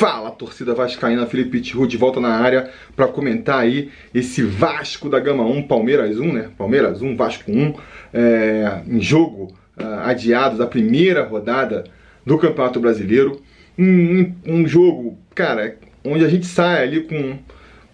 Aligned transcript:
Fala, 0.00 0.30
torcida 0.30 0.74
vascaína, 0.74 1.26
Felipe 1.26 1.60
Tiru 1.60 1.86
de 1.86 1.98
volta 1.98 2.20
na 2.20 2.30
área 2.30 2.70
para 2.96 3.06
comentar 3.06 3.60
aí 3.60 3.90
esse 4.14 4.42
Vasco 4.42 5.10
da 5.10 5.20
Gama 5.20 5.44
1, 5.44 5.64
Palmeiras 5.64 6.18
1, 6.18 6.32
né? 6.32 6.48
Palmeiras 6.56 7.02
1, 7.02 7.16
Vasco 7.16 7.52
1, 7.52 7.74
é, 8.14 8.80
em 8.86 8.98
jogo 8.98 9.52
uh, 9.78 10.00
adiado 10.04 10.56
da 10.56 10.66
primeira 10.66 11.22
rodada 11.22 11.84
do 12.24 12.38
Campeonato 12.38 12.80
Brasileiro. 12.80 13.42
Um, 13.78 14.32
um, 14.46 14.66
jogo, 14.66 15.18
cara, 15.34 15.76
onde 16.02 16.24
a 16.24 16.28
gente 16.28 16.46
sai 16.46 16.82
ali 16.82 17.02
com 17.02 17.36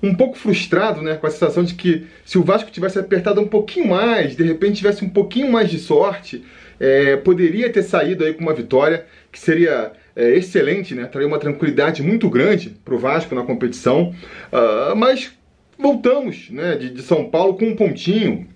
um 0.00 0.14
pouco 0.14 0.38
frustrado, 0.38 1.02
né? 1.02 1.16
Com 1.16 1.26
a 1.26 1.30
sensação 1.30 1.64
de 1.64 1.74
que 1.74 2.06
se 2.24 2.38
o 2.38 2.44
Vasco 2.44 2.70
tivesse 2.70 3.00
apertado 3.00 3.40
um 3.40 3.48
pouquinho 3.48 3.88
mais, 3.88 4.36
de 4.36 4.44
repente 4.44 4.76
tivesse 4.76 5.04
um 5.04 5.10
pouquinho 5.10 5.50
mais 5.50 5.68
de 5.68 5.80
sorte, 5.80 6.44
é, 6.78 7.16
poderia 7.16 7.68
ter 7.68 7.82
saído 7.82 8.24
aí 8.24 8.32
com 8.32 8.42
uma 8.42 8.54
vitória 8.54 9.06
que 9.32 9.40
seria 9.40 9.90
é, 10.16 10.30
excelente, 10.34 10.94
né? 10.94 11.04
Traria 11.04 11.28
uma 11.28 11.38
tranquilidade 11.38 12.02
muito 12.02 12.30
grande 12.30 12.70
para 12.82 12.94
o 12.94 12.98
Vasco 12.98 13.34
na 13.34 13.42
competição. 13.42 14.14
Uh, 14.50 14.96
mas 14.96 15.30
voltamos 15.78 16.48
né, 16.50 16.74
de, 16.74 16.88
de, 16.88 17.02
São 17.02 17.28
Paulo 17.28 17.54
com 17.54 17.66
um 17.66 17.76
pontinho 17.76 18.48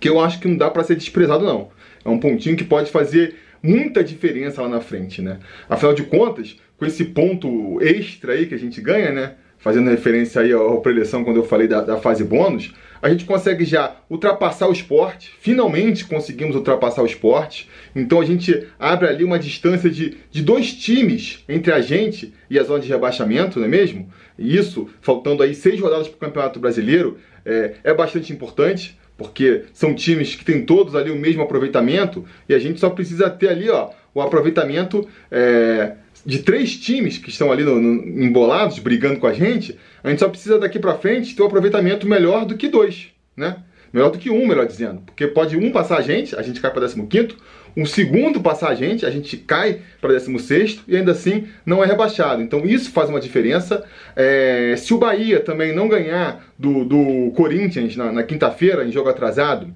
que 0.00 0.08
eu 0.08 0.18
acho 0.18 0.40
que 0.40 0.48
não 0.48 0.56
dá 0.56 0.70
para 0.70 0.82
ser 0.82 0.96
desprezado, 0.96 1.44
não. 1.44 1.68
É 2.02 2.08
um 2.08 2.18
pontinho 2.18 2.56
que 2.56 2.64
pode 2.64 2.90
fazer 2.90 3.36
muita 3.62 4.02
diferença 4.02 4.62
lá 4.62 4.68
na 4.68 4.80
frente, 4.80 5.20
né? 5.20 5.38
Afinal 5.68 5.92
de 5.92 6.04
contas, 6.04 6.56
com 6.78 6.86
esse 6.86 7.04
ponto 7.04 7.78
extra 7.82 8.32
aí 8.32 8.46
que 8.46 8.54
a 8.54 8.58
gente 8.58 8.80
ganha, 8.80 9.12
né? 9.12 9.34
Fazendo 9.58 9.90
referência 9.90 10.40
aí 10.40 10.52
à 10.52 10.76
preleção 10.76 11.24
quando 11.24 11.36
eu 11.38 11.44
falei 11.44 11.66
da, 11.66 11.80
da 11.80 11.96
fase 11.96 12.22
bônus, 12.22 12.72
a 13.02 13.08
gente 13.08 13.24
consegue 13.24 13.64
já 13.64 13.96
ultrapassar 14.10 14.68
o 14.68 14.72
esporte, 14.72 15.32
finalmente 15.40 16.04
conseguimos 16.04 16.56
ultrapassar 16.56 17.02
o 17.02 17.06
esporte, 17.06 17.68
então 17.94 18.20
a 18.20 18.24
gente 18.24 18.66
abre 18.78 19.08
ali 19.08 19.24
uma 19.24 19.38
distância 19.38 19.88
de, 19.88 20.16
de 20.30 20.42
dois 20.42 20.72
times 20.72 21.44
entre 21.48 21.72
a 21.72 21.80
gente 21.80 22.34
e 22.50 22.58
a 22.58 22.62
zona 22.62 22.80
de 22.80 22.88
rebaixamento, 22.88 23.58
não 23.58 23.66
é 23.66 23.68
mesmo? 23.68 24.08
E 24.38 24.56
isso, 24.56 24.88
faltando 25.00 25.42
aí 25.42 25.54
seis 25.54 25.80
rodadas 25.80 26.08
para 26.08 26.16
o 26.16 26.20
Campeonato 26.20 26.60
Brasileiro, 26.60 27.18
é, 27.44 27.74
é 27.84 27.94
bastante 27.94 28.32
importante, 28.32 28.98
porque 29.16 29.64
são 29.72 29.94
times 29.94 30.36
que 30.36 30.44
têm 30.44 30.64
todos 30.64 30.94
ali 30.94 31.10
o 31.10 31.16
mesmo 31.16 31.42
aproveitamento 31.42 32.24
e 32.48 32.54
a 32.54 32.58
gente 32.58 32.78
só 32.78 32.88
precisa 32.88 33.28
ter 33.28 33.48
ali 33.48 33.68
ó, 33.68 33.90
o 34.14 34.22
aproveitamento 34.22 35.06
é, 35.30 35.94
de 36.24 36.40
três 36.40 36.76
times 36.76 37.18
que 37.18 37.30
estão 37.30 37.50
ali 37.50 37.64
no, 37.64 37.80
no, 37.80 38.22
embolados, 38.22 38.78
brigando 38.78 39.18
com 39.18 39.26
a 39.26 39.32
gente, 39.32 39.78
a 40.02 40.10
gente 40.10 40.18
só 40.18 40.28
precisa 40.28 40.58
daqui 40.58 40.78
para 40.78 40.94
frente 40.94 41.34
ter 41.34 41.42
um 41.42 41.46
aproveitamento 41.46 42.06
melhor 42.06 42.44
do 42.44 42.56
que 42.56 42.68
dois, 42.68 43.08
né? 43.36 43.56
Melhor 43.92 44.10
do 44.10 44.18
que 44.18 44.28
um, 44.28 44.46
melhor 44.46 44.66
dizendo. 44.66 45.00
Porque 45.06 45.26
pode 45.26 45.56
um 45.56 45.70
passar 45.70 45.98
a 45.98 46.02
gente, 46.02 46.36
a 46.36 46.42
gente 46.42 46.60
cai 46.60 46.70
para 46.70 46.86
15, 46.86 47.36
um 47.76 47.86
segundo 47.86 48.40
passar 48.40 48.70
a 48.70 48.74
gente, 48.74 49.06
a 49.06 49.10
gente 49.10 49.36
cai 49.36 49.80
para 50.00 50.12
16 50.12 50.80
e 50.88 50.96
ainda 50.96 51.12
assim 51.12 51.48
não 51.64 51.82
é 51.82 51.86
rebaixado. 51.86 52.42
Então 52.42 52.64
isso 52.66 52.90
faz 52.90 53.08
uma 53.08 53.20
diferença. 53.20 53.84
É, 54.14 54.74
se 54.76 54.92
o 54.92 54.98
Bahia 54.98 55.40
também 55.40 55.74
não 55.74 55.88
ganhar 55.88 56.52
do, 56.58 56.84
do 56.84 57.32
Corinthians 57.34 57.96
na, 57.96 58.12
na 58.12 58.22
quinta-feira, 58.22 58.84
em 58.84 58.92
jogo 58.92 59.08
atrasado, 59.08 59.72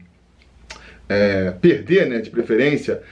é, 1.09 1.53
perder, 1.53 2.07
né, 2.07 2.19
de 2.19 2.31
preferência, 2.31 3.03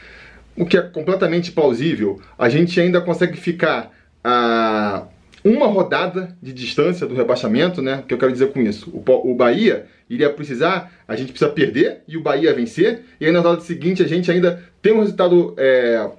o 0.60 0.66
que 0.66 0.76
é 0.76 0.82
completamente 0.82 1.52
plausível, 1.52 2.20
a 2.38 2.50
gente 2.50 2.78
ainda 2.78 3.00
consegue 3.00 3.34
ficar 3.38 3.90
a 4.22 5.04
uma 5.42 5.66
rodada 5.66 6.36
de 6.42 6.52
distância 6.52 7.06
do 7.06 7.14
rebaixamento, 7.14 7.80
né? 7.80 8.00
O 8.00 8.02
que 8.02 8.12
eu 8.12 8.18
quero 8.18 8.30
dizer 8.30 8.52
com 8.52 8.60
isso? 8.60 8.90
O, 8.90 9.32
o 9.32 9.34
Bahia 9.34 9.86
iria 10.08 10.28
precisar, 10.28 10.92
a 11.08 11.16
gente 11.16 11.32
precisa 11.32 11.50
perder 11.50 12.02
e 12.06 12.18
o 12.18 12.22
Bahia 12.22 12.52
vencer, 12.52 13.04
e 13.18 13.24
aí 13.24 13.32
na 13.32 13.40
rodada 13.40 13.62
seguinte 13.62 14.02
a 14.02 14.06
gente 14.06 14.30
ainda 14.30 14.62
tem 14.82 14.92
um 14.92 14.98
resultado 14.98 15.54
é, 15.56 16.10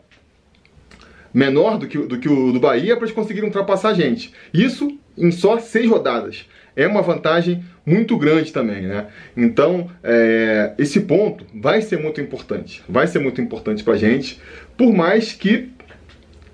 menor 1.31 1.78
do 1.78 1.86
que, 1.86 2.00
do 2.00 2.17
que 2.17 2.28
o 2.28 2.52
do 2.52 2.59
Bahia 2.59 2.95
para 2.95 3.06
eles 3.06 3.16
conseguirem 3.16 3.47
ultrapassar 3.47 3.89
a 3.89 3.94
gente. 3.94 4.34
Isso 4.52 4.97
em 5.16 5.30
só 5.30 5.59
seis 5.59 5.88
rodadas. 5.88 6.47
É 6.76 6.88
uma 6.88 7.02
vantagem 7.02 7.64
muito 7.86 8.18
grande 8.18 8.52
também, 8.52 8.84
né? 8.84 9.08
Então, 9.36 9.90
é, 10.04 10.74
esse 10.78 11.02
ponto 11.02 11.46
vai 11.54 11.82
ser 11.82 11.98
muito 11.98 12.22
importante. 12.22 12.82
Vai 12.88 13.08
ser 13.08 13.20
muito 13.20 13.42
importante 13.42 13.84
pra 13.84 13.98
gente, 13.98 14.40
por 14.78 14.94
mais 14.94 15.34
que, 15.34 15.70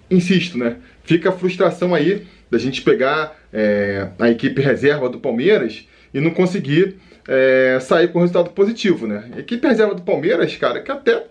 insisto, 0.10 0.58
né? 0.58 0.78
Fica 1.04 1.30
a 1.30 1.32
frustração 1.32 1.94
aí 1.94 2.26
da 2.50 2.58
gente 2.58 2.82
pegar 2.82 3.38
é, 3.54 4.10
a 4.20 4.30
equipe 4.30 4.62
reserva 4.62 5.10
do 5.10 5.20
Palmeiras 5.20 5.88
e 6.14 6.20
não 6.20 6.32
conseguir 6.32 6.96
é, 7.28 7.78
sair 7.82 8.08
com 8.08 8.20
resultado 8.20 8.50
positivo, 8.52 9.06
né? 9.06 9.30
Equipe 9.38 9.68
reserva 9.68 9.94
do 9.94 10.02
Palmeiras, 10.02 10.56
cara, 10.56 10.82
que 10.82 10.92
até 10.92 11.26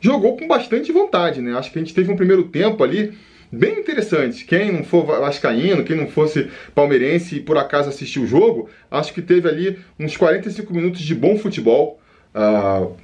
jogou 0.00 0.36
com 0.36 0.46
bastante 0.46 0.90
vontade, 0.90 1.40
né? 1.40 1.56
Acho 1.56 1.70
que 1.70 1.78
a 1.78 1.82
gente 1.82 1.94
teve 1.94 2.10
um 2.10 2.16
primeiro 2.16 2.44
tempo 2.44 2.82
ali 2.82 3.12
bem 3.50 3.80
interessante. 3.80 4.44
Quem 4.44 4.72
não 4.72 4.84
for 4.84 5.04
vascaíno, 5.04 5.84
quem 5.84 5.96
não 5.96 6.06
fosse 6.06 6.50
palmeirense 6.74 7.36
e 7.36 7.40
por 7.40 7.56
acaso 7.56 7.88
assistiu 7.88 8.22
o 8.22 8.26
jogo, 8.26 8.68
acho 8.90 9.12
que 9.12 9.22
teve 9.22 9.48
ali 9.48 9.78
uns 9.98 10.16
45 10.16 10.72
minutos 10.72 11.00
de 11.00 11.14
bom 11.14 11.38
futebol. 11.38 12.00
Uh, 12.34 12.94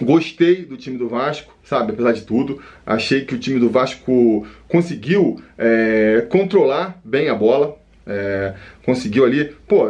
gostei 0.00 0.64
do 0.64 0.76
time 0.76 0.96
do 0.96 1.08
Vasco, 1.08 1.54
sabe? 1.64 1.92
Apesar 1.92 2.12
de 2.12 2.22
tudo, 2.22 2.62
achei 2.86 3.24
que 3.24 3.34
o 3.34 3.38
time 3.38 3.58
do 3.58 3.70
Vasco 3.70 4.46
conseguiu 4.68 5.40
é, 5.58 6.26
controlar 6.30 7.00
bem 7.04 7.28
a 7.28 7.34
bola, 7.34 7.76
é, 8.06 8.54
conseguiu 8.84 9.24
ali, 9.24 9.54
pô. 9.66 9.88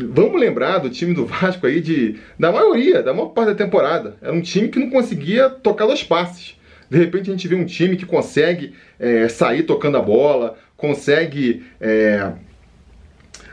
Vamos 0.00 0.40
lembrar 0.40 0.78
do 0.78 0.88
time 0.88 1.12
do 1.12 1.26
Vasco 1.26 1.66
aí 1.66 1.80
de 1.80 2.20
da 2.38 2.52
maioria, 2.52 3.02
da 3.02 3.12
maior 3.12 3.30
parte 3.30 3.48
da 3.48 3.54
temporada. 3.54 4.16
Era 4.22 4.32
um 4.32 4.40
time 4.40 4.68
que 4.68 4.78
não 4.78 4.90
conseguia 4.90 5.50
tocar 5.50 5.86
dois 5.86 6.04
passes. 6.04 6.56
De 6.90 6.96
repente 6.96 7.28
a 7.28 7.32
gente 7.32 7.48
vê 7.48 7.54
um 7.54 7.64
time 7.64 7.96
que 7.96 8.06
consegue 8.06 8.74
é, 8.98 9.28
sair 9.28 9.62
tocando 9.64 9.96
a 9.96 10.02
bola, 10.02 10.58
consegue. 10.76 11.64
É, 11.80 12.32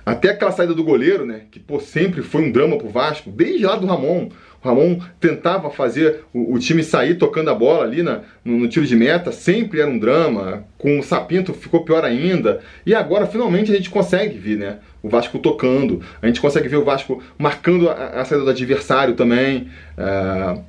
até 0.06 0.30
aquela 0.30 0.52
saída 0.52 0.74
do 0.74 0.84
goleiro, 0.84 1.26
né? 1.26 1.42
Que 1.50 1.60
pô, 1.60 1.80
sempre 1.80 2.22
foi 2.22 2.44
um 2.44 2.52
drama 2.52 2.78
pro 2.78 2.88
Vasco, 2.88 3.32
desde 3.32 3.66
lá 3.66 3.76
do 3.76 3.88
Ramon. 3.88 4.30
O 4.64 4.68
Ramon 4.68 5.00
tentava 5.20 5.70
fazer 5.72 6.22
o, 6.32 6.54
o 6.54 6.60
time 6.60 6.84
sair 6.84 7.16
tocando 7.16 7.50
a 7.50 7.56
bola 7.56 7.84
ali 7.84 8.04
na, 8.04 8.22
no, 8.44 8.60
no, 8.60 8.68
tiro 8.68 8.86
de 8.86 8.96
meta, 8.96 9.32
sempre 9.32 9.80
era 9.80 9.90
um 9.90 9.98
drama. 9.98 10.64
Com 10.78 11.00
o 11.00 11.04
Sapinto 11.04 11.54
ficou 11.54 11.84
pior 11.84 12.06
ainda. 12.06 12.62
E 12.86 12.94
agora 12.94 13.26
finalmente 13.26 13.72
a 13.72 13.76
gente 13.76 13.90
consegue 13.90 14.38
ver, 14.38 14.58
né? 14.58 14.78
O 15.02 15.10
Vasco 15.10 15.40
tocando, 15.40 16.02
a 16.22 16.28
gente 16.28 16.42
consegue 16.42 16.68
ver 16.68 16.78
o 16.78 16.84
Vasco 16.84 17.22
marcando 17.38 17.90
a, 17.90 18.22
a 18.22 18.26
saída 18.26 18.44
do 18.44 18.50
adversário 18.50 19.16
também. 19.16 19.70
É, 19.98 20.60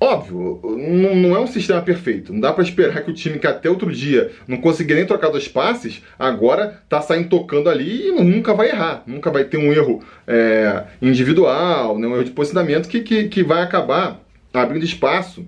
Óbvio, 0.00 0.60
não, 0.62 1.14
não, 1.14 1.36
é 1.36 1.40
um 1.40 1.46
sistema 1.46 1.80
perfeito. 1.80 2.32
Não 2.32 2.40
dá 2.40 2.52
para 2.52 2.64
esperar 2.64 3.02
que 3.02 3.10
o 3.10 3.14
time 3.14 3.38
que 3.38 3.46
até 3.46 3.70
outro 3.70 3.90
dia 3.92 4.32
não 4.46 4.58
conseguia 4.58 4.96
nem 4.96 5.06
trocar 5.06 5.30
dois 5.30 5.48
passes, 5.48 6.02
agora 6.18 6.82
tá 6.88 7.00
saindo 7.00 7.28
tocando 7.28 7.70
ali 7.70 8.08
e 8.08 8.12
nunca 8.12 8.52
vai 8.52 8.68
errar. 8.68 9.02
Nunca 9.06 9.30
vai 9.30 9.44
ter 9.44 9.56
um 9.56 9.72
erro 9.72 10.02
é, 10.26 10.84
individual, 11.00 11.98
né, 11.98 12.06
um 12.06 12.14
erro 12.14 12.24
de 12.24 12.32
posicionamento 12.32 12.88
que, 12.88 13.00
que, 13.00 13.28
que 13.28 13.42
vai 13.42 13.62
acabar 13.62 14.20
abrindo 14.52 14.84
espaço 14.84 15.46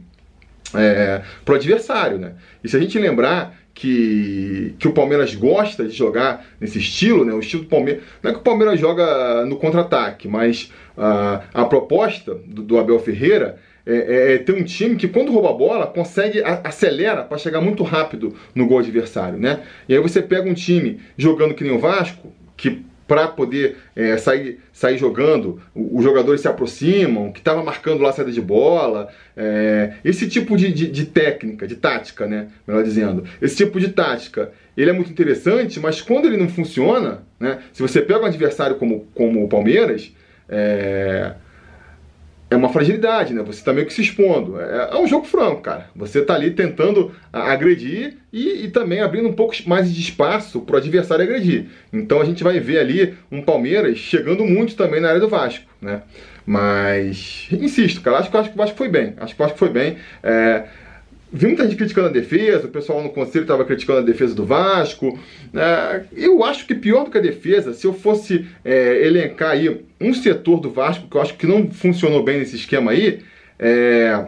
é, 0.74 1.22
para 1.44 1.52
o 1.52 1.56
adversário. 1.56 2.18
Né? 2.18 2.32
E 2.62 2.68
se 2.68 2.76
a 2.76 2.80
gente 2.80 2.98
lembrar 2.98 3.56
que, 3.76 4.74
que 4.78 4.88
o 4.88 4.92
Palmeiras 4.92 5.34
gosta 5.34 5.84
de 5.84 5.94
jogar 5.94 6.46
nesse 6.58 6.78
estilo, 6.78 7.26
né? 7.26 7.34
O 7.34 7.40
estilo 7.40 7.64
do 7.64 7.68
Palmeiras. 7.68 8.02
Não 8.22 8.30
é 8.30 8.34
que 8.34 8.40
o 8.40 8.42
Palmeiras 8.42 8.80
joga 8.80 9.44
no 9.44 9.56
contra-ataque, 9.56 10.26
mas 10.26 10.72
uh, 10.96 11.42
a 11.52 11.64
proposta 11.66 12.34
do, 12.46 12.62
do 12.62 12.78
Abel 12.78 12.98
Ferreira 12.98 13.58
é, 13.86 13.94
é, 13.94 14.34
é, 14.34 14.38
ter 14.38 14.52
um 14.52 14.64
time 14.64 14.96
que 14.96 15.06
quando 15.06 15.30
rouba 15.30 15.50
a 15.50 15.52
bola 15.52 15.86
consegue 15.86 16.42
acelera 16.42 17.22
para 17.22 17.38
chegar 17.38 17.60
muito 17.60 17.84
rápido 17.84 18.34
no 18.52 18.66
gol 18.66 18.80
adversário, 18.80 19.38
né? 19.38 19.62
E 19.88 19.94
aí 19.94 20.00
você 20.00 20.20
pega 20.20 20.50
um 20.50 20.54
time 20.54 21.00
jogando 21.16 21.54
que 21.54 21.62
nem 21.62 21.72
o 21.72 21.78
Vasco, 21.78 22.32
que 22.56 22.84
para 23.06 23.28
poder 23.28 23.76
é, 23.94 24.16
sair, 24.16 24.58
sair 24.72 24.98
jogando, 24.98 25.60
os 25.72 26.02
jogadores 26.02 26.40
se 26.40 26.48
aproximam, 26.48 27.30
que 27.30 27.38
estava 27.38 27.62
marcando 27.62 28.02
lá 28.02 28.10
a 28.10 28.12
saída 28.12 28.32
de 28.32 28.40
bola, 28.40 29.08
é, 29.36 29.92
esse 30.04 30.28
tipo 30.28 30.56
de, 30.56 30.72
de, 30.72 30.88
de, 30.88 31.06
técnica, 31.06 31.68
de 31.68 31.76
tática, 31.76 32.26
né? 32.26 32.48
Melhor 32.66 32.82
dizendo, 32.82 33.22
esse 33.40 33.56
tipo 33.56 33.78
de 33.78 33.90
tática, 33.90 34.50
ele 34.76 34.90
é 34.90 34.92
muito 34.92 35.12
interessante, 35.12 35.78
mas 35.78 36.02
quando 36.02 36.26
ele 36.26 36.36
não 36.36 36.48
funciona, 36.48 37.22
né? 37.38 37.60
Se 37.72 37.80
você 37.80 38.02
pega 38.02 38.22
um 38.22 38.26
adversário 38.26 38.74
como, 38.74 39.06
como 39.14 39.44
o 39.44 39.48
Palmeiras, 39.48 40.12
é, 40.48 41.34
é 42.48 42.54
uma 42.54 42.68
fragilidade, 42.68 43.34
né? 43.34 43.42
Você 43.42 43.62
tá 43.62 43.72
meio 43.72 43.86
que 43.86 43.92
se 43.92 44.02
expondo. 44.02 44.60
É, 44.60 44.90
é 44.92 44.96
um 44.96 45.06
jogo 45.06 45.26
franco, 45.26 45.62
cara. 45.62 45.88
Você 45.96 46.22
tá 46.22 46.34
ali 46.34 46.52
tentando 46.52 47.12
agredir 47.32 48.18
e, 48.32 48.64
e 48.64 48.70
também 48.70 49.00
abrindo 49.00 49.28
um 49.28 49.32
pouco 49.32 49.54
mais 49.66 49.92
de 49.92 50.00
espaço 50.00 50.60
para 50.60 50.76
o 50.76 50.78
adversário 50.78 51.24
agredir. 51.24 51.66
Então 51.92 52.20
a 52.20 52.24
gente 52.24 52.44
vai 52.44 52.60
ver 52.60 52.78
ali 52.78 53.14
um 53.30 53.42
Palmeiras 53.42 53.98
chegando 53.98 54.44
muito 54.44 54.76
também 54.76 55.00
na 55.00 55.08
área 55.08 55.20
do 55.20 55.28
Vasco, 55.28 55.64
né? 55.80 56.02
Mas, 56.46 57.48
insisto, 57.50 58.00
cara, 58.00 58.18
acho 58.18 58.30
que, 58.30 58.36
acho 58.36 58.50
que 58.50 58.54
o 58.54 58.58
Vasco 58.58 58.76
foi 58.76 58.88
bem. 58.88 59.14
Acho 59.16 59.34
que 59.34 59.42
o 59.42 59.44
Vasco 59.44 59.58
foi 59.58 59.68
bem. 59.68 59.96
É, 60.22 60.64
vi 61.32 61.46
muita 61.46 61.64
gente 61.64 61.76
criticando 61.76 62.08
a 62.08 62.12
defesa, 62.12 62.66
o 62.66 62.70
pessoal 62.70 63.02
no 63.02 63.10
conselho 63.10 63.42
estava 63.42 63.64
criticando 63.64 64.00
a 64.00 64.02
defesa 64.02 64.34
do 64.34 64.44
Vasco. 64.44 65.18
É, 65.52 66.04
eu 66.12 66.44
acho 66.44 66.66
que 66.66 66.74
pior 66.74 67.04
do 67.04 67.10
que 67.10 67.18
a 67.18 67.22
defesa, 67.22 67.72
se 67.72 67.86
eu 67.86 67.92
fosse 67.92 68.46
é, 68.64 69.06
elencar 69.06 69.50
aí 69.50 69.84
um 70.00 70.14
setor 70.14 70.60
do 70.60 70.70
Vasco 70.70 71.08
que 71.08 71.16
eu 71.16 71.20
acho 71.20 71.34
que 71.34 71.46
não 71.46 71.70
funcionou 71.70 72.22
bem 72.22 72.38
nesse 72.38 72.56
esquema 72.56 72.92
aí, 72.92 73.20
é, 73.58 74.26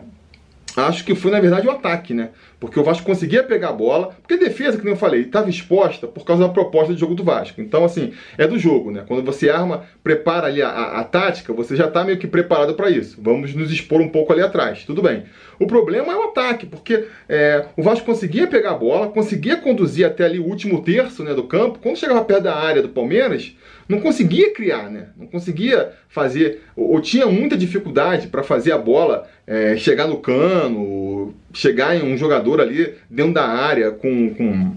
acho 0.76 1.04
que 1.04 1.14
foi 1.14 1.30
na 1.30 1.40
verdade 1.40 1.66
o 1.66 1.70
ataque, 1.70 2.12
né? 2.14 2.30
Porque 2.60 2.78
o 2.78 2.82
Vasco 2.82 3.06
conseguia 3.06 3.42
pegar 3.42 3.68
a 3.68 3.72
bola, 3.72 4.08
porque 4.20 4.34
a 4.34 4.48
defesa, 4.48 4.76
que 4.76 4.84
nem 4.84 4.92
eu 4.92 4.98
falei, 4.98 5.22
estava 5.22 5.48
exposta 5.48 6.08
por 6.08 6.24
causa 6.24 6.42
da 6.42 6.48
proposta 6.48 6.92
de 6.92 6.98
jogo 6.98 7.14
do 7.14 7.22
Vasco. 7.22 7.60
Então, 7.60 7.84
assim, 7.84 8.12
é 8.36 8.46
do 8.46 8.58
jogo, 8.58 8.90
né? 8.90 9.04
Quando 9.06 9.22
você 9.22 9.48
arma, 9.48 9.84
prepara 10.02 10.48
ali 10.48 10.60
a, 10.60 10.68
a, 10.68 11.00
a 11.00 11.04
tática, 11.04 11.52
você 11.52 11.76
já 11.76 11.86
está 11.86 12.02
meio 12.02 12.18
que 12.18 12.26
preparado 12.26 12.74
para 12.74 12.90
isso. 12.90 13.18
Vamos 13.22 13.54
nos 13.54 13.70
expor 13.70 14.00
um 14.00 14.08
pouco 14.08 14.32
ali 14.32 14.42
atrás, 14.42 14.84
tudo 14.84 15.02
bem. 15.02 15.24
O 15.58 15.66
problema 15.66 16.12
é 16.12 16.16
o 16.16 16.24
ataque, 16.24 16.66
porque 16.66 17.06
é, 17.28 17.64
o 17.76 17.82
Vasco 17.82 18.06
conseguia 18.06 18.46
pegar 18.46 18.72
a 18.72 18.78
bola, 18.78 19.08
conseguia 19.08 19.56
conduzir 19.56 20.06
até 20.06 20.24
ali 20.24 20.38
o 20.38 20.46
último 20.46 20.82
terço 20.82 21.22
né, 21.22 21.34
do 21.34 21.44
campo. 21.44 21.78
Quando 21.80 21.96
chegava 21.96 22.24
perto 22.24 22.44
da 22.44 22.56
área 22.56 22.82
do 22.82 22.88
Palmeiras, 22.88 23.56
não 23.88 24.00
conseguia 24.00 24.52
criar, 24.52 24.90
né? 24.90 25.08
Não 25.16 25.26
conseguia 25.26 25.92
fazer, 26.08 26.62
ou, 26.76 26.92
ou 26.92 27.00
tinha 27.00 27.26
muita 27.26 27.56
dificuldade 27.56 28.28
para 28.28 28.42
fazer 28.42 28.70
a 28.72 28.78
bola 28.78 29.26
é, 29.46 29.76
chegar 29.76 30.06
no 30.06 30.18
cano, 30.18 31.17
chegar 31.58 31.96
em 31.96 32.04
um 32.04 32.16
jogador 32.16 32.60
ali 32.60 32.94
dentro 33.10 33.34
da 33.34 33.44
área 33.44 33.90
com, 33.90 34.32
com, 34.32 34.76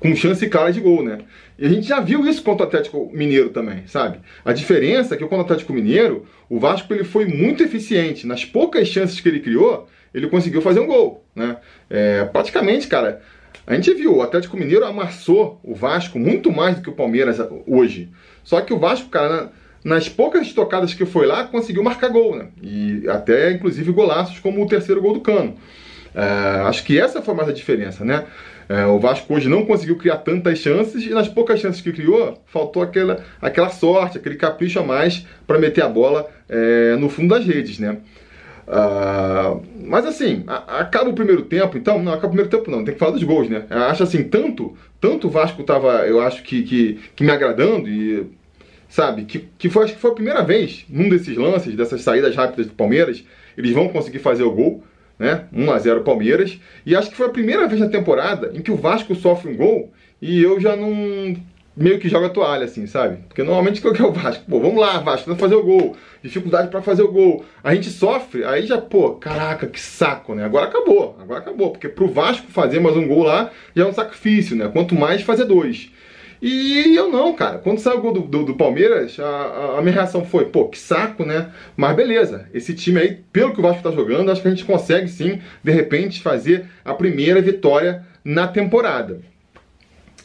com 0.00 0.16
chance 0.16 0.48
clara 0.48 0.72
de 0.72 0.80
gol, 0.80 1.04
né? 1.04 1.18
E 1.58 1.66
a 1.66 1.68
gente 1.68 1.86
já 1.86 2.00
viu 2.00 2.26
isso 2.26 2.42
contra 2.42 2.64
o 2.64 2.66
Atlético 2.66 3.10
Mineiro 3.12 3.50
também, 3.50 3.86
sabe? 3.86 4.20
A 4.42 4.54
diferença 4.54 5.14
é 5.14 5.18
que 5.18 5.24
contra 5.24 5.36
o 5.36 5.42
Atlético 5.42 5.74
Mineiro, 5.74 6.24
o 6.48 6.58
Vasco 6.58 6.94
ele 6.94 7.04
foi 7.04 7.26
muito 7.26 7.62
eficiente. 7.62 8.26
Nas 8.26 8.42
poucas 8.42 8.88
chances 8.88 9.20
que 9.20 9.28
ele 9.28 9.40
criou, 9.40 9.86
ele 10.14 10.28
conseguiu 10.28 10.62
fazer 10.62 10.80
um 10.80 10.86
gol, 10.86 11.22
né? 11.36 11.58
É, 11.90 12.24
praticamente, 12.24 12.88
cara, 12.88 13.20
a 13.66 13.74
gente 13.74 13.92
viu, 13.92 14.16
o 14.16 14.22
Atlético 14.22 14.56
Mineiro 14.56 14.86
amassou 14.86 15.60
o 15.62 15.74
Vasco 15.74 16.18
muito 16.18 16.50
mais 16.50 16.76
do 16.76 16.82
que 16.82 16.88
o 16.88 16.94
Palmeiras 16.94 17.38
hoje. 17.66 18.08
Só 18.42 18.62
que 18.62 18.72
o 18.72 18.78
Vasco, 18.78 19.10
cara, 19.10 19.52
nas 19.84 20.08
poucas 20.08 20.50
tocadas 20.54 20.94
que 20.94 21.04
foi 21.04 21.26
lá, 21.26 21.44
conseguiu 21.44 21.82
marcar 21.82 22.08
gol, 22.08 22.34
né? 22.34 22.46
E 22.62 23.06
até, 23.06 23.52
inclusive, 23.52 23.92
golaços 23.92 24.38
como 24.38 24.64
o 24.64 24.66
terceiro 24.66 25.02
gol 25.02 25.12
do 25.12 25.20
Cano. 25.20 25.54
É, 26.14 26.62
acho 26.62 26.82
que 26.84 26.98
essa 26.98 27.20
foi 27.20 27.34
mais 27.34 27.50
a 27.50 27.52
diferença, 27.52 28.02
né? 28.02 28.24
É, 28.66 28.86
o 28.86 28.98
Vasco 28.98 29.34
hoje 29.34 29.46
não 29.46 29.66
conseguiu 29.66 29.98
criar 29.98 30.16
tantas 30.18 30.58
chances 30.58 31.04
e 31.04 31.10
nas 31.10 31.28
poucas 31.28 31.60
chances 31.60 31.82
que 31.82 31.92
criou, 31.92 32.42
faltou 32.46 32.82
aquela, 32.82 33.22
aquela 33.42 33.68
sorte, 33.68 34.16
aquele 34.16 34.36
capricho 34.36 34.78
a 34.78 34.82
mais 34.82 35.26
para 35.46 35.58
meter 35.58 35.82
a 35.84 35.88
bola 35.88 36.30
é, 36.48 36.96
no 36.96 37.10
fundo 37.10 37.34
das 37.34 37.44
redes, 37.44 37.78
né? 37.78 37.98
Uh, 38.66 39.62
mas 39.84 40.06
assim, 40.06 40.42
a, 40.46 40.80
acaba 40.80 41.10
o 41.10 41.14
primeiro 41.14 41.42
tempo, 41.42 41.76
então, 41.76 42.02
não, 42.02 42.12
acaba 42.12 42.28
o 42.28 42.30
primeiro 42.30 42.48
tempo 42.48 42.70
não, 42.70 42.82
tem 42.82 42.94
que 42.94 42.98
falar 42.98 43.12
dos 43.12 43.22
gols, 43.22 43.50
né? 43.50 43.66
Acho 43.68 44.04
assim, 44.04 44.22
tanto, 44.22 44.74
tanto 44.98 45.26
o 45.26 45.30
Vasco 45.30 45.62
tava, 45.62 46.06
eu 46.06 46.18
acho 46.22 46.42
que, 46.42 46.62
que, 46.62 46.98
que 47.14 47.22
me 47.22 47.30
agradando 47.30 47.86
e, 47.86 48.26
sabe, 48.94 49.24
que, 49.24 49.48
que 49.58 49.68
foi, 49.68 49.86
acho 49.86 49.94
que 49.94 50.00
foi 50.00 50.12
a 50.12 50.14
primeira 50.14 50.44
vez, 50.44 50.84
num 50.88 51.08
desses 51.08 51.36
lances, 51.36 51.74
dessas 51.74 52.00
saídas 52.02 52.36
rápidas 52.36 52.68
do 52.68 52.74
Palmeiras, 52.74 53.24
eles 53.58 53.72
vão 53.72 53.88
conseguir 53.88 54.20
fazer 54.20 54.44
o 54.44 54.52
gol, 54.52 54.84
né? 55.18 55.46
1 55.52 55.72
a 55.72 55.78
0 55.80 56.02
Palmeiras, 56.02 56.60
e 56.86 56.94
acho 56.94 57.10
que 57.10 57.16
foi 57.16 57.26
a 57.26 57.30
primeira 57.30 57.66
vez 57.66 57.80
na 57.80 57.88
temporada 57.88 58.52
em 58.54 58.62
que 58.62 58.70
o 58.70 58.76
Vasco 58.76 59.12
sofre 59.16 59.50
um 59.50 59.56
gol 59.56 59.92
e 60.22 60.40
eu 60.40 60.60
já 60.60 60.76
não 60.76 61.36
meio 61.76 61.98
que 61.98 62.08
joga 62.08 62.26
a 62.26 62.30
toalha, 62.30 62.66
assim, 62.66 62.86
sabe? 62.86 63.16
Porque 63.26 63.42
normalmente 63.42 63.84
o 63.84 63.92
que 63.92 64.00
é 64.00 64.06
o 64.06 64.12
Vasco? 64.12 64.44
Pô, 64.48 64.60
vamos 64.60 64.78
lá, 64.78 65.00
Vasco, 65.00 65.26
vamos 65.26 65.40
fazer 65.40 65.56
o 65.56 65.64
gol. 65.64 65.96
Dificuldade 66.22 66.68
para 66.68 66.80
fazer 66.80 67.02
o 67.02 67.10
gol. 67.10 67.44
A 67.64 67.74
gente 67.74 67.90
sofre, 67.90 68.44
aí 68.44 68.64
já, 68.64 68.80
pô, 68.80 69.14
caraca, 69.14 69.66
que 69.66 69.80
saco, 69.80 70.36
né? 70.36 70.44
Agora 70.44 70.66
acabou, 70.66 71.18
agora 71.20 71.40
acabou. 71.40 71.72
Porque 71.72 71.88
pro 71.88 72.06
Vasco 72.06 72.46
fazer 72.46 72.78
mais 72.78 72.96
um 72.96 73.08
gol 73.08 73.24
lá 73.24 73.50
já 73.74 73.82
é 73.82 73.86
um 73.88 73.92
sacrifício, 73.92 74.54
né? 74.54 74.70
Quanto 74.72 74.94
mais 74.94 75.22
fazer 75.22 75.46
dois. 75.46 75.90
E 76.40 76.94
eu 76.96 77.10
não, 77.10 77.32
cara. 77.34 77.58
Quando 77.58 77.78
saiu 77.78 77.98
o 77.98 78.00
gol 78.00 78.12
do, 78.12 78.20
do, 78.20 78.44
do 78.44 78.54
Palmeiras, 78.54 79.18
a, 79.18 79.78
a, 79.78 79.82
minha 79.82 79.94
reação 79.94 80.24
foi, 80.24 80.46
pô, 80.46 80.68
que 80.68 80.78
saco, 80.78 81.24
né? 81.24 81.50
Mas 81.76 81.96
beleza, 81.96 82.48
esse 82.52 82.74
time 82.74 83.00
aí, 83.00 83.18
pelo 83.32 83.52
que 83.52 83.60
o 83.60 83.62
Vasco 83.62 83.82
tá 83.82 83.90
jogando, 83.90 84.30
acho 84.30 84.42
que 84.42 84.48
a 84.48 84.50
gente 84.50 84.64
consegue 84.64 85.08
sim, 85.08 85.40
de 85.62 85.72
repente, 85.72 86.22
fazer 86.22 86.66
a 86.84 86.94
primeira 86.94 87.40
vitória 87.40 88.04
na 88.24 88.46
temporada 88.46 89.20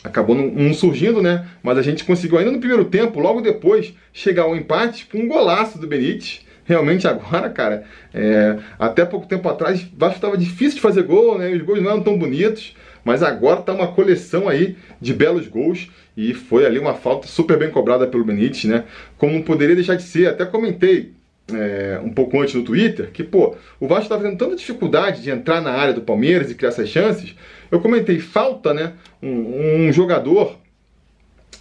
acabou 0.04 0.36
não, 0.36 0.74
surgindo, 0.74 1.22
né? 1.22 1.46
Mas 1.62 1.78
a 1.78 1.82
gente 1.82 2.04
conseguiu 2.04 2.38
ainda 2.38 2.52
no 2.52 2.60
primeiro 2.60 2.86
tempo, 2.86 3.20
logo 3.20 3.42
depois, 3.42 3.94
chegar 4.14 4.44
ao 4.44 4.56
empate 4.56 5.06
com 5.06 5.20
um 5.20 5.28
golaço 5.28 5.78
do 5.80 5.88
Benítez. 5.88 6.46
Realmente 6.66 7.08
agora, 7.08 7.50
cara, 7.50 7.84
é, 8.14 8.58
até 8.78 9.04
pouco 9.04 9.28
tempo 9.28 9.50
atrás, 9.50 9.86
Vasco 9.98 10.16
estava 10.16 10.38
difícil 10.38 10.76
de 10.76 10.82
fazer 10.82 11.04
gol, 11.04 11.38
né? 11.38 11.50
Os 11.50 11.62
gols 11.64 11.82
não 11.82 11.92
eram 11.92 12.04
tão 12.04 12.18
bonitos, 12.18 12.76
mas 13.04 13.24
agora 13.24 13.62
tá 13.62 13.74
uma 13.74 13.88
coleção 13.88 14.48
aí 14.48 14.76
de 15.00 15.14
belos 15.14 15.48
gols 15.48 15.90
e 16.16 16.34
foi 16.34 16.66
ali 16.66 16.78
uma 16.78 16.94
falta 16.94 17.28
super 17.28 17.58
bem 17.58 17.70
cobrada 17.70 18.06
pelo 18.08 18.26
Benítez, 18.26 18.66
né? 18.66 18.84
Como 19.18 19.34
não 19.34 19.42
poderia 19.42 19.76
deixar 19.76 19.96
de 19.96 20.04
ser, 20.04 20.28
até 20.28 20.46
comentei 20.46 21.14
é, 21.54 22.00
um 22.04 22.10
pouco 22.10 22.40
antes 22.40 22.54
no 22.56 22.64
Twitter, 22.64 23.10
que, 23.12 23.24
pô, 23.24 23.56
o 23.80 23.88
Vasco 23.88 24.04
estava 24.04 24.24
tendo 24.24 24.38
tanta 24.38 24.56
dificuldade 24.56 25.22
de 25.22 25.30
entrar 25.30 25.62
na 25.62 25.72
área 25.72 25.94
do 25.94 26.02
Palmeiras 26.02 26.52
e 26.52 26.56
criar 26.56 26.70
essas 26.70 26.90
chances. 26.90 27.36
Eu 27.72 27.80
comentei, 27.80 28.20
falta, 28.20 28.74
né, 28.74 28.94
um, 29.22 29.88
um 29.88 29.94
jogador, 29.94 30.58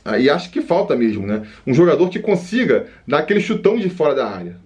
ah, 0.05 0.19
e 0.19 0.31
acho 0.31 0.51
que 0.51 0.61
falta 0.61 0.97
mesmo, 0.97 1.27
né, 1.27 1.43
um 1.67 1.75
jogador 1.75 2.09
que 2.09 2.19
consiga 2.19 2.87
dar 3.07 3.19
aquele 3.19 3.41
chutão 3.41 3.79
de 3.79 3.89
fora 3.89 4.15
da 4.15 4.27
área. 4.27 4.57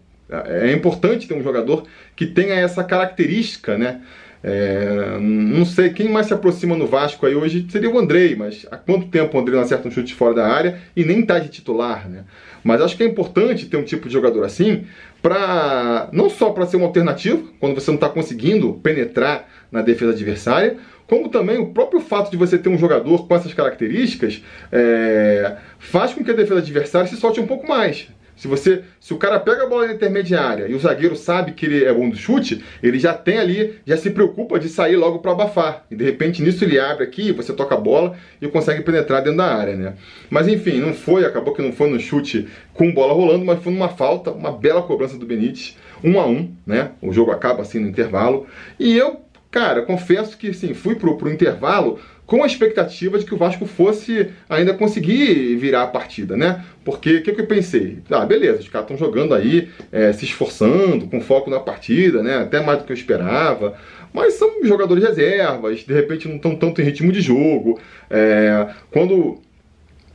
É 0.46 0.72
importante 0.72 1.28
ter 1.28 1.34
um 1.34 1.42
jogador 1.42 1.84
que 2.16 2.24
tenha 2.26 2.54
essa 2.54 2.82
característica, 2.82 3.76
né, 3.76 4.00
é, 4.44 5.18
não 5.20 5.64
sei 5.64 5.90
quem 5.90 6.08
mais 6.08 6.26
se 6.26 6.34
aproxima 6.34 6.76
no 6.76 6.86
Vasco 6.86 7.24
aí 7.26 7.34
hoje 7.34 7.66
seria 7.70 7.90
o 7.90 7.98
Andrei, 7.98 8.34
mas 8.34 8.66
há 8.70 8.76
quanto 8.76 9.06
tempo 9.06 9.36
o 9.36 9.40
Andrei 9.40 9.56
não 9.56 9.62
acerta 9.62 9.86
um 9.86 9.90
chute 9.90 10.14
fora 10.14 10.34
da 10.34 10.46
área 10.46 10.80
e 10.96 11.04
nem 11.04 11.24
tá 11.24 11.38
de 11.38 11.48
titular, 11.48 12.08
né? 12.08 12.24
Mas 12.64 12.80
acho 12.80 12.96
que 12.96 13.02
é 13.02 13.06
importante 13.06 13.66
ter 13.66 13.76
um 13.76 13.84
tipo 13.84 14.08
de 14.08 14.12
jogador 14.12 14.44
assim, 14.44 14.84
para 15.20 16.08
não 16.12 16.28
só 16.28 16.50
para 16.50 16.66
ser 16.66 16.76
uma 16.76 16.86
alternativa 16.86 17.42
quando 17.60 17.74
você 17.74 17.90
não 17.90 17.96
está 17.96 18.08
conseguindo 18.08 18.72
penetrar 18.74 19.48
na 19.70 19.82
defesa 19.82 20.12
adversária, 20.12 20.76
como 21.06 21.28
também 21.28 21.58
o 21.58 21.66
próprio 21.66 22.00
fato 22.00 22.30
de 22.30 22.36
você 22.36 22.58
ter 22.58 22.68
um 22.68 22.78
jogador 22.78 23.26
com 23.26 23.34
essas 23.34 23.52
características 23.52 24.42
é, 24.70 25.56
faz 25.78 26.14
com 26.14 26.24
que 26.24 26.30
a 26.30 26.34
defesa 26.34 26.60
adversária 26.60 27.08
se 27.08 27.16
solte 27.16 27.40
um 27.40 27.46
pouco 27.46 27.68
mais. 27.68 28.08
Se 28.36 28.48
você, 28.48 28.82
se 29.00 29.12
o 29.14 29.18
cara 29.18 29.38
pega 29.38 29.64
a 29.64 29.68
bola 29.68 29.86
na 29.86 29.92
intermediária 29.92 30.66
e 30.66 30.74
o 30.74 30.78
zagueiro 30.78 31.14
sabe 31.14 31.52
que 31.52 31.66
ele 31.66 31.84
é 31.84 31.92
bom 31.92 32.08
do 32.08 32.16
chute, 32.16 32.64
ele 32.82 32.98
já 32.98 33.14
tem 33.14 33.38
ali, 33.38 33.74
já 33.86 33.96
se 33.96 34.10
preocupa 34.10 34.58
de 34.58 34.68
sair 34.68 34.96
logo 34.96 35.18
para 35.20 35.32
abafar. 35.32 35.84
E 35.90 35.96
de 35.96 36.04
repente 36.04 36.42
nisso 36.42 36.64
ele 36.64 36.78
abre 36.78 37.04
aqui, 37.04 37.32
você 37.32 37.52
toca 37.52 37.74
a 37.74 37.78
bola 37.78 38.16
e 38.40 38.48
consegue 38.48 38.82
penetrar 38.82 39.22
dentro 39.22 39.38
da 39.38 39.54
área, 39.54 39.76
né? 39.76 39.94
Mas 40.30 40.48
enfim, 40.48 40.80
não 40.80 40.92
foi, 40.92 41.24
acabou 41.24 41.54
que 41.54 41.62
não 41.62 41.72
foi 41.72 41.88
no 41.88 42.00
chute 42.00 42.48
com 42.74 42.92
bola 42.92 43.12
rolando, 43.12 43.44
mas 43.44 43.62
foi 43.62 43.72
numa 43.72 43.88
falta, 43.88 44.30
uma 44.30 44.52
bela 44.52 44.82
cobrança 44.82 45.16
do 45.16 45.26
Benítez, 45.26 45.76
um 46.02 46.18
a 46.18 46.26
um, 46.26 46.52
né? 46.66 46.92
O 47.00 47.12
jogo 47.12 47.30
acaba 47.30 47.62
assim 47.62 47.78
no 47.78 47.88
intervalo. 47.88 48.46
E 48.78 48.96
eu, 48.96 49.20
cara, 49.50 49.82
confesso 49.82 50.36
que 50.36 50.52
sim, 50.52 50.74
fui 50.74 50.96
pro, 50.96 51.16
pro 51.16 51.30
intervalo 51.30 52.00
com 52.32 52.42
a 52.42 52.46
expectativa 52.46 53.18
de 53.18 53.26
que 53.26 53.34
o 53.34 53.36
Vasco 53.36 53.66
fosse 53.66 54.30
ainda 54.48 54.72
conseguir 54.72 55.54
virar 55.56 55.82
a 55.82 55.86
partida, 55.86 56.34
né? 56.34 56.64
Porque 56.82 57.16
o 57.16 57.22
que, 57.22 57.30
que, 57.30 57.42
eu 57.42 57.46
pensei? 57.46 57.98
Ah, 58.10 58.24
beleza, 58.24 58.60
os 58.60 58.70
caras 58.70 58.90
estão 58.90 58.96
jogando 58.96 59.34
aí, 59.34 59.68
é, 59.92 60.14
se 60.14 60.24
esforçando, 60.24 61.06
com 61.08 61.20
foco 61.20 61.50
na 61.50 61.60
partida, 61.60 62.22
né? 62.22 62.38
Até 62.38 62.62
mais 62.62 62.78
do 62.78 62.84
que 62.86 62.92
eu 62.92 62.96
esperava. 62.96 63.74
Mas 64.14 64.32
são 64.32 64.64
jogadores 64.64 65.04
reservas, 65.04 65.80
de 65.80 65.92
repente 65.92 66.26
não 66.26 66.36
estão 66.36 66.56
tanto 66.56 66.80
em 66.80 66.84
ritmo 66.84 67.12
de 67.12 67.20
jogo. 67.20 67.78
É, 68.08 68.66
quando 68.90 69.38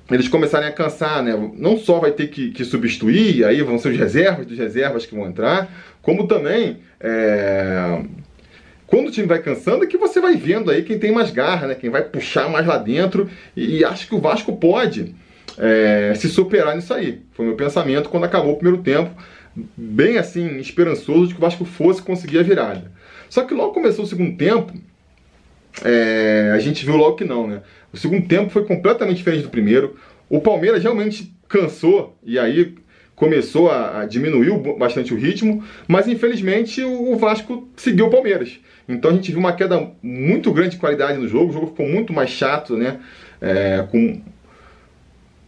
eles 0.10 0.28
começarem 0.28 0.70
a 0.70 0.72
cansar, 0.72 1.22
né? 1.22 1.52
Não 1.56 1.78
só 1.78 2.00
vai 2.00 2.10
ter 2.10 2.30
que, 2.30 2.50
que, 2.50 2.66
substituir, 2.66 3.46
aí 3.46 3.62
vão 3.62 3.78
ser 3.78 3.90
os 3.90 3.98
reservas 3.98 4.48
dos 4.48 4.58
reservas 4.58 5.06
que 5.06 5.14
vão 5.14 5.28
entrar, 5.28 5.72
como 6.02 6.26
também 6.26 6.78
é, 7.00 8.02
quando 8.88 9.10
o 9.10 9.12
time 9.12 9.28
vai 9.28 9.42
cansando 9.42 9.84
é 9.84 9.88
que 9.88 9.98
você 9.98 10.22
vai 10.22 10.38
vendo 10.38 10.72
aí 10.72 10.82
quem 10.82 10.98
tem 10.98 11.12
mais 11.12 11.30
garra, 11.30 11.68
né? 11.68 11.76
Quem 11.76 11.90
vai 11.90 12.04
puxar 12.04 12.50
mais 12.50 12.66
lá 12.66 12.78
dentro. 12.78 13.30
E, 13.56 13.80
e 13.80 13.86
acho 13.86 14.08
que 14.08 14.16
o 14.16 14.22
Vasco 14.22 14.56
pode 14.56 15.14
é, 15.58 16.14
se 16.16 16.30
superar 16.30 16.74
nisso 16.74 16.94
aí. 16.94 17.22
Foi 17.34 17.46
meu 17.46 17.56
pensamento 17.56 18.08
quando 18.08 18.24
acabou 18.24 18.54
o 18.54 18.58
primeiro 18.58 18.82
tempo. 18.82 19.12
Bem 19.76 20.18
assim, 20.18 20.58
esperançoso 20.58 21.28
de 21.28 21.34
que 21.34 21.40
o 21.40 21.42
Vasco 21.42 21.66
fosse 21.66 22.02
conseguir 22.02 22.40
a 22.40 22.44
virada. 22.44 22.90
Só 23.30 23.44
que 23.44 23.54
logo 23.54 23.74
começou 23.74 24.06
o 24.06 24.08
segundo 24.08 24.38
tempo, 24.38 24.74
é, 25.84 26.52
a 26.56 26.60
gente 26.60 26.86
viu 26.86 26.96
logo 26.96 27.18
que 27.18 27.26
não, 27.26 27.46
né? 27.46 27.62
O 27.92 27.98
segundo 27.98 28.26
tempo 28.26 28.50
foi 28.50 28.66
completamente 28.66 29.18
diferente 29.18 29.44
do 29.44 29.50
primeiro. 29.50 29.98
O 30.30 30.40
Palmeiras 30.40 30.82
realmente 30.82 31.34
cansou 31.48 32.18
e 32.24 32.40
aí 32.40 32.76
começou 33.18 33.72
a, 33.72 34.02
a 34.02 34.06
diminuir 34.06 34.52
bastante 34.78 35.12
o 35.12 35.18
ritmo, 35.18 35.64
mas 35.88 36.08
infelizmente 36.08 36.84
o, 36.84 37.14
o 37.14 37.18
Vasco 37.18 37.68
seguiu 37.76 38.06
o 38.06 38.10
Palmeiras. 38.12 38.60
Então 38.88 39.10
a 39.10 39.14
gente 39.14 39.32
viu 39.32 39.40
uma 39.40 39.54
queda 39.54 39.92
muito 40.04 40.54
grande 40.54 40.76
de 40.76 40.78
qualidade 40.78 41.18
no 41.18 41.28
jogo, 41.28 41.50
o 41.50 41.54
jogo 41.54 41.68
ficou 41.68 41.88
muito 41.88 42.14
mais 42.14 42.30
chato, 42.30 42.78
né? 42.78 43.00
É, 43.42 43.86
com 43.92 44.22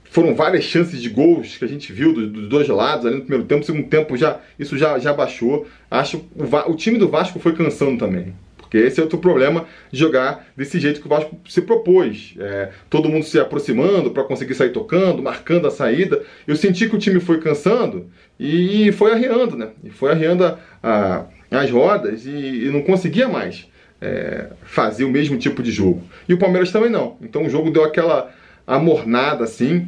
foram 0.06 0.34
várias 0.34 0.64
chances 0.64 1.00
de 1.00 1.10
gols 1.10 1.58
que 1.58 1.64
a 1.64 1.68
gente 1.68 1.94
viu 1.94 2.12
dos, 2.12 2.32
dos, 2.32 2.50
dois 2.50 2.68
lados 2.68 3.06
ali 3.06 3.18
no 3.18 3.22
primeiro 3.22 3.46
tempo, 3.46 3.60
no 3.60 3.66
segundo 3.66 3.88
tempo 3.88 4.18
já 4.18 4.40
isso 4.58 4.76
já, 4.76 4.98
já 4.98 5.14
baixou. 5.14 5.68
Acho 5.92 6.26
o, 6.36 6.72
o 6.72 6.76
time 6.76 6.98
do 6.98 7.08
Vasco 7.08 7.40
foi 7.40 7.56
cansando 7.56 8.00
também. 8.00 8.34
Porque 8.70 8.78
esse 8.78 9.00
é 9.00 9.04
outro 9.04 9.18
problema 9.18 9.66
de 9.92 10.00
jogar 10.00 10.48
desse 10.56 10.80
jeito 10.80 11.02
que 11.02 11.08
o 11.08 11.10
Vasco 11.10 11.36
se 11.50 11.60
propôs. 11.60 12.36
É, 12.40 12.70
todo 12.88 13.10
mundo 13.10 13.26
se 13.26 13.40
aproximando 13.40 14.12
para 14.12 14.24
conseguir 14.24 14.54
sair 14.54 14.70
tocando, 14.70 15.24
marcando 15.24 15.68
a 15.68 15.72
saída. 15.72 16.22
Eu 16.48 16.56
senti 16.56 16.88
que 16.88 16.96
o 16.96 17.00
time 17.00 17.20
foi 17.20 17.40
cansando 17.40 18.06
e 18.40 18.92
foi 18.92 19.12
arreando, 19.12 19.58
né? 19.58 19.70
E 19.84 19.90
foi 19.90 20.12
arreando 20.12 20.46
a, 20.46 20.60
a, 20.84 21.26
as 21.50 21.72
rodas 21.72 22.28
e, 22.28 22.30
e, 22.30 22.70
não 22.72 22.84
conseguia 22.84 23.28
mais 23.28 23.68
é, 24.00 24.52
fazer 24.62 25.04
o 25.04 25.10
mesmo 25.10 25.36
tipo 25.40 25.64
de 25.64 25.72
jogo. 25.72 26.04
E 26.28 26.34
o 26.36 26.38
Palmeiras 26.38 26.72
também 26.72 26.92
não. 26.92 27.18
Então 27.24 27.46
o 27.46 27.50
jogo 27.50 27.72
deu 27.72 27.84
aquela 27.84 28.32
amornada 28.68 29.46
assim, 29.46 29.88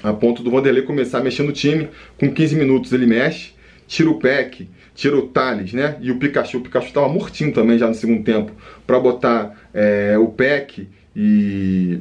a 0.00 0.12
ponto 0.12 0.44
do 0.44 0.50
Vanderlei 0.52 0.84
começar 0.84 1.20
mexer 1.24 1.42
no 1.42 1.52
time. 1.52 1.88
Com 2.20 2.32
15 2.32 2.54
minutos 2.54 2.92
ele 2.92 3.04
mexe, 3.04 3.50
tira 3.88 4.08
o 4.08 4.20
Peck, 4.20 4.68
tira 4.96 5.16
o 5.16 5.28
Thales, 5.28 5.72
né? 5.72 5.96
E 6.00 6.10
o 6.10 6.18
Pikachu. 6.18 6.58
O 6.58 6.60
Pikachu 6.62 6.88
estava 6.88 7.08
mortinho 7.08 7.52
também 7.52 7.78
já 7.78 7.86
no 7.86 7.94
segundo 7.94 8.24
tempo, 8.24 8.50
para 8.84 8.98
botar 8.98 9.54
é, 9.72 10.16
o 10.18 10.26
Peck 10.28 10.88
e. 11.14 12.00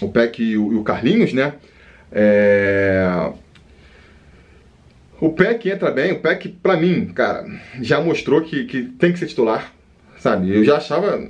O 0.00 0.08
Peck 0.08 0.42
e 0.42 0.56
o, 0.56 0.72
e 0.72 0.76
o 0.76 0.84
Carlinhos, 0.84 1.32
né? 1.32 1.54
É... 2.12 3.32
O 5.20 5.30
Peck 5.30 5.68
entra 5.68 5.90
bem, 5.90 6.12
o 6.12 6.20
Peck, 6.20 6.48
pra 6.62 6.76
mim, 6.76 7.06
cara, 7.06 7.44
já 7.82 8.00
mostrou 8.00 8.40
que, 8.40 8.64
que 8.64 8.84
tem 8.84 9.12
que 9.12 9.18
ser 9.18 9.26
titular, 9.26 9.70
sabe? 10.18 10.54
Eu 10.54 10.64
já 10.64 10.78
achava, 10.78 11.22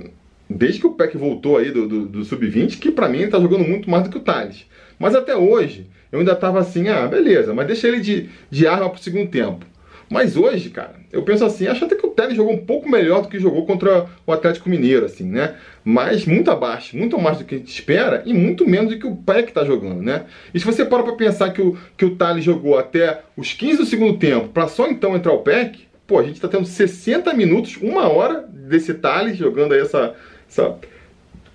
desde 0.49 0.79
que 0.79 0.87
o 0.87 0.93
Peck 0.93 1.17
voltou 1.17 1.57
aí 1.57 1.71
do, 1.71 1.87
do, 1.89 2.05
do 2.05 2.23
Sub-20, 2.23 2.79
que 2.79 2.89
pra 2.89 3.09
mim 3.09 3.19
ele 3.19 3.31
tá 3.31 3.39
jogando 3.39 3.67
muito 3.67 3.89
mais 3.89 4.05
do 4.05 4.09
que 4.09 4.17
o 4.17 4.21
Thales. 4.21 4.65
Mas 4.97 5.13
até 5.13 5.35
hoje, 5.35 5.87
eu 6.09 6.19
ainda 6.19 6.33
tava 6.35 6.59
assim, 6.59 6.87
ah, 6.87 7.05
beleza, 7.05 7.53
mas 7.53 7.67
deixa 7.67 7.89
ele 7.89 7.99
de, 7.99 8.29
de 8.49 8.65
arma 8.65 8.89
pro 8.89 9.01
segundo 9.01 9.29
tempo. 9.29 9.65
Mas 10.11 10.35
hoje, 10.35 10.69
cara, 10.69 10.95
eu 11.09 11.23
penso 11.23 11.45
assim, 11.45 11.67
acho 11.67 11.85
até 11.85 11.95
que 11.95 12.05
o 12.05 12.09
Telles 12.09 12.35
jogou 12.35 12.51
um 12.51 12.65
pouco 12.65 12.89
melhor 12.89 13.21
do 13.21 13.29
que 13.29 13.39
jogou 13.39 13.65
contra 13.65 14.07
o 14.27 14.33
Atlético 14.33 14.69
Mineiro, 14.69 15.05
assim, 15.05 15.23
né? 15.23 15.55
Mas 15.85 16.25
muito 16.25 16.51
abaixo, 16.51 16.97
muito 16.97 17.17
mais 17.17 17.37
do 17.37 17.45
que 17.45 17.55
a 17.55 17.57
gente 17.57 17.71
espera 17.71 18.21
e 18.25 18.33
muito 18.33 18.67
menos 18.67 18.91
do 18.91 18.99
que 18.99 19.07
o 19.07 19.15
Peck 19.15 19.53
tá 19.53 19.63
jogando, 19.63 20.01
né? 20.01 20.25
E 20.53 20.59
se 20.59 20.65
você 20.65 20.83
para 20.83 21.01
pra 21.01 21.13
pensar 21.13 21.51
que 21.53 21.61
o, 21.61 21.77
que 21.95 22.03
o 22.03 22.17
Thales 22.17 22.43
jogou 22.43 22.77
até 22.77 23.21
os 23.37 23.53
15 23.53 23.77
do 23.77 23.85
segundo 23.85 24.19
tempo, 24.19 24.49
para 24.49 24.67
só 24.67 24.85
então 24.89 25.15
entrar 25.15 25.31
o 25.31 25.43
Peck, 25.43 25.87
pô, 26.05 26.19
a 26.19 26.23
gente 26.23 26.41
tá 26.41 26.49
tendo 26.49 26.65
60 26.65 27.33
minutos, 27.33 27.77
uma 27.81 28.09
hora 28.09 28.45
desse 28.49 28.93
Thales 28.93 29.37
jogando 29.37 29.73
aí 29.73 29.79
essa, 29.79 30.13
essa 30.49 30.75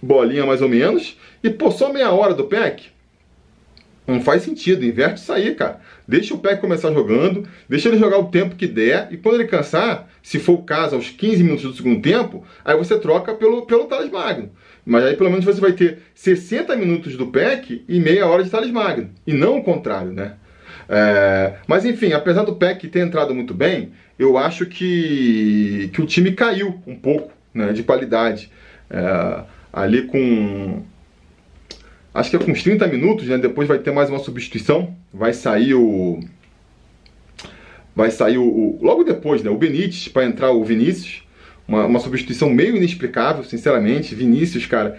bolinha 0.01 0.47
mais 0.47 0.63
ou 0.63 0.69
menos, 0.71 1.19
e 1.45 1.51
pô, 1.51 1.71
só 1.71 1.93
meia 1.93 2.11
hora 2.11 2.33
do 2.33 2.45
Peck. 2.45 2.85
Não 4.07 4.21
faz 4.21 4.43
sentido, 4.43 4.85
inverte 4.85 5.21
isso 5.21 5.33
aí, 5.33 5.55
cara. 5.55 5.81
Deixa 6.07 6.33
o 6.33 6.39
Peck 6.39 6.61
começar 6.61 6.93
jogando, 6.93 7.47
deixa 7.69 7.89
ele 7.89 7.99
jogar 7.99 8.19
o 8.19 8.29
tempo 8.29 8.55
que 8.55 8.67
der, 8.67 9.09
e 9.11 9.17
quando 9.17 9.35
ele 9.35 9.49
cansar, 9.49 10.09
se 10.23 10.39
for 10.39 10.53
o 10.53 10.63
caso, 10.63 10.95
aos 10.95 11.11
15 11.11 11.43
minutos 11.43 11.65
do 11.65 11.75
segundo 11.75 12.01
tempo, 12.01 12.45
aí 12.65 12.77
você 12.77 12.99
troca 12.99 13.35
pelo, 13.35 13.67
pelo 13.67 13.87
Thales 13.87 14.11
Magno. 14.11 14.51
Mas 14.85 15.05
aí 15.05 15.17
pelo 15.17 15.31
menos 15.31 15.45
você 15.45 15.61
vai 15.61 15.73
ter 15.73 15.99
60 16.15 16.77
minutos 16.77 17.17
do 17.17 17.27
Peck 17.27 17.85
e 17.89 17.99
meia 17.99 18.27
hora 18.27 18.45
de 18.45 18.51
Thales 18.51 18.71
Magno. 18.71 19.11
E 19.27 19.33
não 19.33 19.59
o 19.59 19.65
contrário, 19.65 20.13
né? 20.13 20.35
É, 20.89 21.55
mas 21.67 21.85
enfim, 21.85 22.13
apesar 22.13 22.45
do 22.45 22.55
Peck 22.55 22.87
ter 22.87 23.01
entrado 23.01 23.35
muito 23.35 23.53
bem, 23.53 23.91
eu 24.17 24.39
acho 24.39 24.67
que, 24.67 25.91
que 25.93 26.01
o 26.01 26.07
time 26.07 26.31
caiu 26.33 26.81
um 26.87 26.95
pouco 26.95 27.33
né, 27.53 27.73
de 27.73 27.83
qualidade. 27.83 28.51
É, 28.89 29.41
ali 29.73 30.03
com 30.03 30.83
acho 32.17 32.31
que 32.31 32.37
é 32.37 32.39
com 32.39 32.51
uns 32.51 32.63
30 32.63 32.87
minutos, 32.89 33.27
né? 33.29 33.39
Depois 33.39 33.69
vai 33.69 33.79
ter 33.79 33.93
mais 33.93 34.09
uma 34.09 34.19
substituição. 34.19 34.95
Vai 35.13 35.33
sair 35.33 35.75
o. 35.75 36.21
Vai 37.95 38.11
sair 38.11 38.39
o. 38.39 38.79
logo 38.81 39.05
depois, 39.05 39.43
né? 39.43 39.51
O 39.51 39.57
Benítez 39.57 40.09
para 40.09 40.25
entrar 40.25 40.51
o 40.51 40.65
Vinícius. 40.65 41.23
Uma, 41.69 41.85
uma 41.85 42.01
substituição 42.01 42.49
meio 42.49 42.77
inexplicável, 42.77 43.45
sinceramente. 43.45 44.15
Vinícius, 44.15 44.67
cara. 44.67 44.99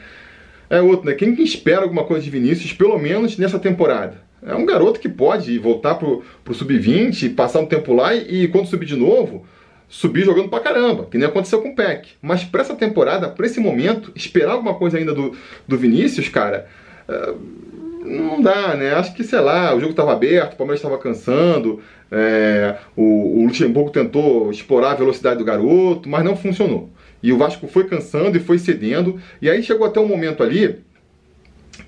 É 0.69 0.81
outro, 0.81 1.05
né? 1.05 1.13
Quem 1.13 1.33
espera 1.41 1.81
alguma 1.81 2.03
coisa 2.03 2.23
de 2.23 2.29
Vinícius, 2.29 2.73
pelo 2.73 2.97
menos 2.99 3.37
nessa 3.37 3.57
temporada? 3.57 4.21
É 4.45 4.53
um 4.53 4.65
garoto 4.65 4.99
que 4.99 5.09
pode 5.09 5.57
voltar 5.57 5.95
pro, 5.95 6.23
pro 6.43 6.53
sub-20, 6.53 7.33
passar 7.33 7.59
um 7.59 7.65
tempo 7.65 7.93
lá 7.93 8.13
e, 8.13 8.43
e 8.43 8.47
quando 8.49 8.67
subir 8.67 8.85
de 8.85 8.95
novo, 8.95 9.45
subir 9.89 10.23
jogando 10.23 10.49
pra 10.49 10.59
caramba, 10.59 11.07
que 11.09 11.17
nem 11.17 11.27
aconteceu 11.27 11.61
com 11.61 11.69
o 11.69 11.75
Peck. 11.75 12.09
Mas 12.21 12.43
pra 12.43 12.61
essa 12.61 12.75
temporada, 12.75 13.29
pra 13.29 13.45
esse 13.45 13.59
momento, 13.59 14.11
esperar 14.15 14.51
alguma 14.51 14.75
coisa 14.75 14.97
ainda 14.97 15.13
do, 15.13 15.35
do 15.67 15.77
Vinícius, 15.77 16.29
cara, 16.29 16.67
não 17.07 18.41
dá, 18.41 18.75
né? 18.75 18.93
Acho 18.93 19.13
que, 19.13 19.23
sei 19.23 19.39
lá, 19.39 19.75
o 19.75 19.79
jogo 19.79 19.91
estava 19.91 20.13
aberto, 20.13 20.53
o 20.53 20.57
Palmeiras 20.57 20.79
estava 20.79 20.97
cansando, 20.97 21.81
é, 22.11 22.75
o, 22.95 23.39
o 23.39 23.45
Luxemburgo 23.45 23.89
tentou 23.89 24.49
explorar 24.49 24.91
a 24.91 24.95
velocidade 24.95 25.37
do 25.37 25.45
garoto, 25.45 26.07
mas 26.07 26.23
não 26.23 26.35
funcionou. 26.35 26.89
E 27.21 27.33
o 27.33 27.37
Vasco 27.37 27.67
foi 27.67 27.85
cansando 27.85 28.37
e 28.37 28.39
foi 28.39 28.59
cedendo, 28.59 29.19
e 29.41 29.49
aí 29.49 29.61
chegou 29.63 29.85
até 29.85 29.99
um 29.99 30.07
momento 30.07 30.43
ali 30.43 30.77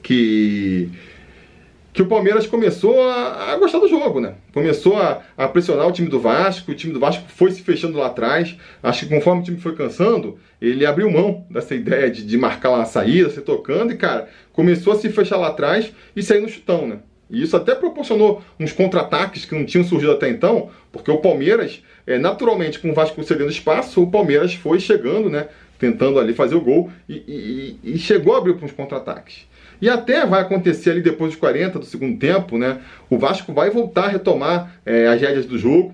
que 0.02 0.90
que 2.00 2.04
o 2.04 2.06
Palmeiras 2.06 2.48
começou 2.48 3.04
a, 3.10 3.52
a, 3.52 3.58
gostar 3.58 3.80
do 3.80 3.90
jogo, 3.90 4.22
né? 4.22 4.36
Começou 4.54 4.96
a, 4.96 5.22
a, 5.36 5.50
pressionar 5.50 5.86
o 5.86 5.92
time 5.92 6.08
do 6.08 6.18
Vasco, 6.18 6.72
o 6.72 6.74
time 6.74 6.94
do 6.94 7.00
Vasco 7.00 7.26
foi 7.28 7.52
se 7.52 7.62
fechando 7.62 7.98
lá 7.98 8.08
atrás. 8.08 8.56
Acho 8.82 9.06
que 9.06 9.14
conforme 9.14 9.42
o 9.42 9.44
time 9.44 9.60
foi 9.60 9.76
cansando, 9.76 10.40
ele 10.62 10.86
abriu 10.86 11.12
mão 11.12 11.46
dessa 11.50 11.76
ideia 11.76 12.10
de, 12.10 12.26
de 12.26 12.38
marcar 12.38 12.70
uma 12.70 12.86
saída, 12.86 13.30
se 13.30 13.42
tocando, 13.42 13.92
e 13.92 13.98
cara, 13.98 14.30
começou 14.54 14.94
a 14.94 14.96
se 14.96 15.10
fechar 15.10 15.36
lá 15.36 15.50
atrás 15.50 15.92
e 16.16 16.24
sair 16.24 16.40
no 16.40 16.48
chutão, 16.48 16.88
né? 16.88 17.00
E 17.30 17.44
isso 17.44 17.58
até 17.58 17.76
proporcionou 17.76 18.42
uns 18.58 18.72
contra-ataques 18.72 19.44
que 19.44 19.54
não 19.54 19.66
tinham 19.66 19.84
surgido 19.84 20.14
até 20.14 20.30
então, 20.30 20.70
porque 20.94 21.12
o 21.12 21.18
Palmeiras, 21.18 21.84
é, 22.08 22.18
naturalmente, 22.18 22.80
com 22.80 22.92
o 22.92 22.94
Vasco 22.94 23.22
cedendo 23.26 23.52
espaço, 23.52 24.02
o 24.02 24.10
Palmeiras 24.10 24.54
foi 24.54 24.80
chegando, 24.80 25.30
né? 25.30 25.50
Tentando 25.78 26.18
ali 26.18 26.34
fazer 26.34 26.56
o 26.56 26.62
gol 26.62 26.90
e, 27.10 27.78
e, 27.84 27.96
e 27.96 27.98
chegou 27.98 28.36
a 28.36 28.38
abrir 28.38 28.54
para 28.54 28.66
uns 28.66 28.72
contra-ataques. 28.72 29.49
E 29.82 29.90
até 29.90 30.26
vai 30.26 30.42
acontecer 30.42 30.92
ali 30.92 31.02
depois 31.02 31.32
dos 31.32 31.40
40 31.40 31.80
do 31.80 31.86
segundo 31.86 32.18
tempo, 32.18 32.58
né? 32.58 32.82
O 33.10 33.18
Vasco 33.18 33.54
vai 33.54 33.70
voltar 33.70 34.06
a 34.06 34.10
retomar 34.10 34.80
é, 34.86 35.08
as 35.08 35.22
rédeas 35.22 35.46
do 35.46 35.58
jogo. 35.58 35.94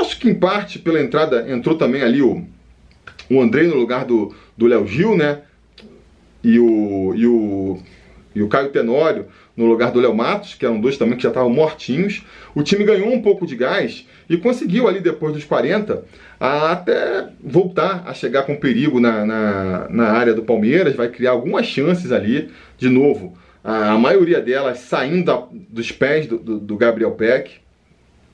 Acho 0.00 0.18
que 0.18 0.28
em 0.28 0.34
parte 0.34 0.78
pela 0.78 1.00
entrada 1.00 1.48
entrou 1.48 1.76
também 1.76 2.02
ali 2.02 2.20
o, 2.20 2.44
o 3.30 3.40
André 3.40 3.62
no 3.64 3.76
lugar 3.76 4.04
do 4.04 4.34
Léo 4.58 4.86
Gil, 4.86 5.16
né? 5.16 5.42
E 6.42 6.58
o, 6.58 7.14
e 7.14 7.26
o, 7.26 7.78
e 8.36 8.42
o 8.42 8.48
Caio 8.48 8.68
Tenório 8.68 9.26
no 9.56 9.64
lugar 9.64 9.90
do 9.90 9.98
Léo 9.98 10.14
Matos, 10.14 10.52
que 10.52 10.66
eram 10.66 10.78
dois 10.78 10.98
também 10.98 11.16
que 11.16 11.22
já 11.22 11.30
estavam 11.30 11.48
mortinhos. 11.48 12.22
O 12.54 12.62
time 12.62 12.84
ganhou 12.84 13.10
um 13.10 13.22
pouco 13.22 13.46
de 13.46 13.56
gás 13.56 14.06
e 14.28 14.36
conseguiu 14.36 14.86
ali 14.86 15.00
depois 15.00 15.32
dos 15.32 15.42
40 15.42 16.04
a 16.38 16.72
até 16.72 17.30
voltar 17.42 18.04
a 18.06 18.12
chegar 18.12 18.42
com 18.42 18.54
perigo 18.54 19.00
na, 19.00 19.24
na, 19.24 19.88
na 19.88 20.08
área 20.10 20.34
do 20.34 20.42
Palmeiras, 20.42 20.94
vai 20.94 21.08
criar 21.08 21.30
algumas 21.30 21.64
chances 21.64 22.12
ali, 22.12 22.50
de 22.76 22.90
novo, 22.90 23.38
a, 23.64 23.92
a 23.92 23.98
maioria 23.98 24.38
delas 24.38 24.80
saindo 24.80 25.48
dos 25.70 25.90
pés 25.90 26.26
do, 26.26 26.36
do, 26.36 26.58
do, 26.58 26.76
Gabriel 26.76 27.12
Peck. 27.12 27.52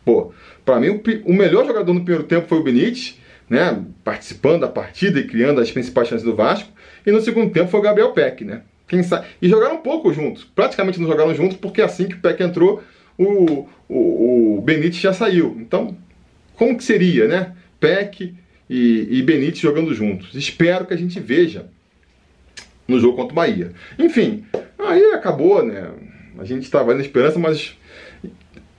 Pô, 0.04 0.32
para 0.64 0.80
mim 0.80 0.88
o, 0.88 1.02
o, 1.26 1.32
melhor 1.32 1.64
jogador 1.64 1.94
no 1.94 2.00
primeiro 2.00 2.25
tempo 2.25 2.49
foi 2.49 2.59
o 2.59 2.64
Benítez, 2.64 3.21
né, 3.49 3.80
participando 4.02 4.62
da 4.62 4.68
partida 4.68 5.21
e 5.21 5.28
criando 5.28 5.61
as 5.61 5.71
principais 5.71 6.09
chances 6.09 6.25
do 6.25 6.35
Vasco, 6.35 6.71
e 7.06 7.12
no 7.12 7.21
segundo 7.21 7.52
tempo 7.52 7.71
foi 7.71 7.78
o 7.78 7.82
Gabriel 7.85 8.11
Peck, 8.11 8.44
né. 8.44 8.62
Quem 8.92 9.02
sabe? 9.02 9.26
E 9.40 9.49
jogaram 9.49 9.78
pouco 9.78 10.12
juntos. 10.12 10.44
Praticamente 10.44 11.00
não 11.00 11.08
jogaram 11.08 11.34
juntos, 11.34 11.56
porque 11.56 11.80
assim 11.80 12.06
que 12.06 12.14
o 12.16 12.20
Peck 12.20 12.42
entrou, 12.42 12.82
o, 13.16 13.66
o, 13.88 14.58
o 14.58 14.61
Benítez 14.61 14.96
já 14.96 15.14
saiu. 15.14 15.56
Então, 15.58 15.96
como 16.56 16.76
que 16.76 16.84
seria, 16.84 17.26
né? 17.26 17.54
Peck 17.80 18.34
e, 18.68 19.08
e 19.11 19.22
Benítez 19.22 19.61
jogando 19.61 19.94
juntos. 19.94 20.34
Espero 20.34 20.84
que 20.84 20.92
a 20.92 20.96
gente 20.99 21.18
veja 21.18 21.70
no 22.87 23.00
jogo 23.00 23.16
contra 23.16 23.32
o 23.32 23.34
Bahia. 23.34 23.72
Enfim, 23.99 24.44
aí 24.78 25.02
acabou, 25.14 25.64
né? 25.64 25.88
A 26.38 26.44
gente 26.44 26.64
estava 26.64 26.92
na 26.92 27.00
esperança, 27.00 27.38
mas 27.38 27.75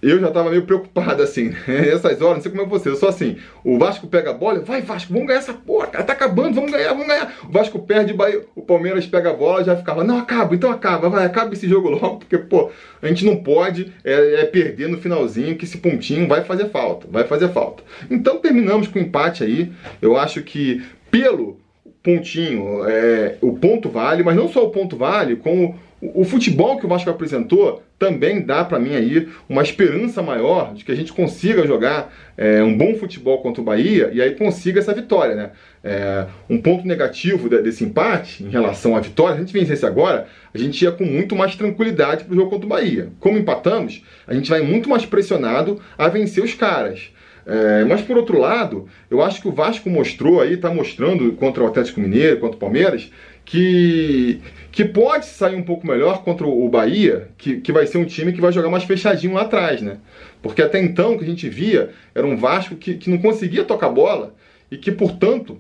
eu 0.10 0.20
já 0.20 0.30
tava 0.30 0.50
meio 0.50 0.64
preocupado, 0.64 1.24
assim, 1.24 1.54
nessas 1.68 2.22
horas, 2.22 2.36
não 2.36 2.42
sei 2.42 2.52
como 2.52 2.64
é 2.64 2.66
você, 2.66 2.90
eu 2.90 2.96
sou 2.96 3.10
assim, 3.10 3.38
o 3.64 3.78
Vasco 3.78 4.08
pega 4.08 4.32
a 4.32 4.34
bola, 4.34 4.60
vai 4.60 4.82
Vasco, 4.82 5.14
vamos 5.14 5.28
ganhar 5.28 5.40
essa 5.40 5.54
porra, 5.54 5.88
cara, 5.88 6.04
tá 6.04 6.14
acabando, 6.14 6.56
vamos 6.56 6.72
ganhar, 6.72 6.90
vamos 6.90 7.08
ganhar. 7.08 7.34
O 7.48 7.52
Vasco 7.52 7.80
perde, 7.80 8.16
o 8.56 8.62
Palmeiras 8.62 9.06
pega 9.06 9.32
a 9.32 9.34
bola, 9.34 9.64
já 9.64 9.76
ficava, 9.76 10.04
não, 10.04 10.18
acaba, 10.18 10.54
então 10.54 10.70
acaba, 10.70 11.10
vai, 11.10 11.26
acaba 11.26 11.54
esse 11.54 11.68
jogo 11.68 11.90
logo, 11.90 12.18
porque, 12.18 12.38
pô, 12.38 12.70
a 13.02 13.08
gente 13.08 13.26
não 13.26 13.38
pode 13.38 13.94
é, 14.04 14.42
é 14.42 14.46
perder 14.46 14.90
no 14.90 14.98
finalzinho, 14.98 15.56
que 15.56 15.66
esse 15.66 15.78
pontinho 15.78 16.28
vai 16.28 16.44
fazer 16.44 16.70
falta, 16.70 17.08
vai 17.10 17.24
fazer 17.24 17.50
falta. 17.50 17.84
Então 18.10 18.38
terminamos 18.38 18.88
com 18.88 19.00
empate 19.00 19.44
aí, 19.44 19.72
eu 20.02 20.18
acho 20.18 20.42
que 20.42 20.84
pelo 21.10 21.58
pontinho, 22.04 22.84
é, 22.86 23.38
o 23.40 23.54
ponto 23.54 23.90
vale, 23.90 24.24
mas 24.24 24.36
não 24.36 24.50
só 24.50 24.66
o 24.66 24.70
ponto 24.70 24.98
vale, 24.98 25.38
como 25.38 25.80
o 26.14 26.26
futebol 26.26 26.78
que 26.78 26.86
o 26.86 26.90
Vasco 26.90 27.10
apresentou 27.10 27.82
também 27.98 28.42
dá 28.42 28.66
para 28.66 28.78
mim 28.80 28.96
aí 28.96 29.30
uma 29.48 29.62
esperança 29.62 30.22
maior 30.22 30.74
de 30.74 30.84
que 30.84 30.92
a 30.92 30.96
gente 30.96 31.14
consiga 31.14 31.66
jogar 31.66 32.14
é, 32.36 32.62
um 32.62 32.78
bom 32.78 32.96
futebol 32.96 33.42
contra 33.42 33.62
o 33.62 33.64
Bahia 33.64 34.10
e 34.12 34.22
aí 34.22 34.36
consiga 34.36 34.80
essa 34.80 34.94
vitória, 34.94 35.36
né? 35.36 35.52
É, 35.82 36.26
um 36.50 36.62
ponto 36.62 36.86
negativo 36.86 37.48
desse 37.48 37.86
empate 37.86 38.44
em 38.44 38.50
relação 38.50 38.98
à 38.98 39.00
vitória, 39.00 39.36
a 39.36 39.40
gente 39.40 39.54
vencesse 39.54 39.86
agora, 39.86 40.28
a 40.54 40.58
gente 40.58 40.82
ia 40.82 40.92
com 40.92 41.06
muito 41.06 41.36
mais 41.36 41.56
tranquilidade 41.56 42.26
para 42.26 42.34
o 42.34 42.36
jogo 42.36 42.50
contra 42.50 42.66
o 42.66 42.70
Bahia. 42.70 43.10
Como 43.20 43.38
empatamos, 43.38 44.04
a 44.28 44.34
gente 44.34 44.50
vai 44.50 44.62
muito 44.62 44.90
mais 44.90 45.06
pressionado 45.06 45.80
a 45.98 46.10
vencer 46.10 46.44
os 46.44 46.54
caras. 46.54 47.14
É, 47.46 47.84
mas 47.84 48.02
por 48.02 48.18
outro 48.18 48.40
lado, 48.40 48.88
eu 49.12 49.22
acho 49.22 49.42
que 49.42 49.48
o 49.48 49.52
Vasco 49.52 49.90
mostrou 49.90 50.42
aí, 50.42 50.54
está 50.54 50.74
mostrando 50.74 51.34
contra 51.34 51.64
o 51.64 51.68
Atlético 51.68 52.00
Mineiro, 52.00 52.40
contra 52.40 52.56
o 52.56 52.60
Palmeiras, 52.60 53.12
que, 53.46 54.42
que 54.72 54.86
pode 54.86 55.26
sair 55.26 55.56
um 55.56 55.64
pouco 55.64 55.86
melhor 55.86 56.24
contra 56.24 56.48
o 56.48 56.70
Bahia, 56.70 57.30
que, 57.38 57.62
que 57.62 57.72
vai 57.72 57.86
ser 57.86 57.98
um 57.98 58.06
time 58.06 58.34
que 58.34 58.42
vai 58.42 58.52
jogar 58.52 58.70
mais 58.70 58.84
fechadinho 58.84 59.34
lá 59.34 59.42
atrás, 59.42 59.82
né? 59.82 59.98
Porque 60.42 60.62
até 60.62 60.82
então 60.82 61.14
o 61.14 61.18
que 61.18 61.24
a 61.24 61.28
gente 61.28 61.50
via 61.50 61.92
era 62.14 62.26
um 62.26 62.38
Vasco 62.38 62.76
que, 62.76 62.96
que 62.96 63.10
não 63.10 63.18
conseguia 63.18 63.64
tocar 63.64 63.90
bola 63.90 64.34
e 64.72 64.78
que, 64.78 64.92
portanto, 64.92 65.58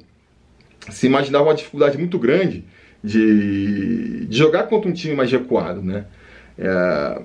se 0.89 1.05
imaginava 1.05 1.45
uma 1.45 1.55
dificuldade 1.55 1.97
muito 1.97 2.17
grande 2.17 2.65
de, 3.03 4.25
de 4.25 4.37
jogar 4.37 4.63
contra 4.63 4.89
um 4.89 4.93
time 4.93 5.15
mais 5.15 5.31
recuado, 5.31 5.81
né? 5.81 6.05
É, 6.57 7.21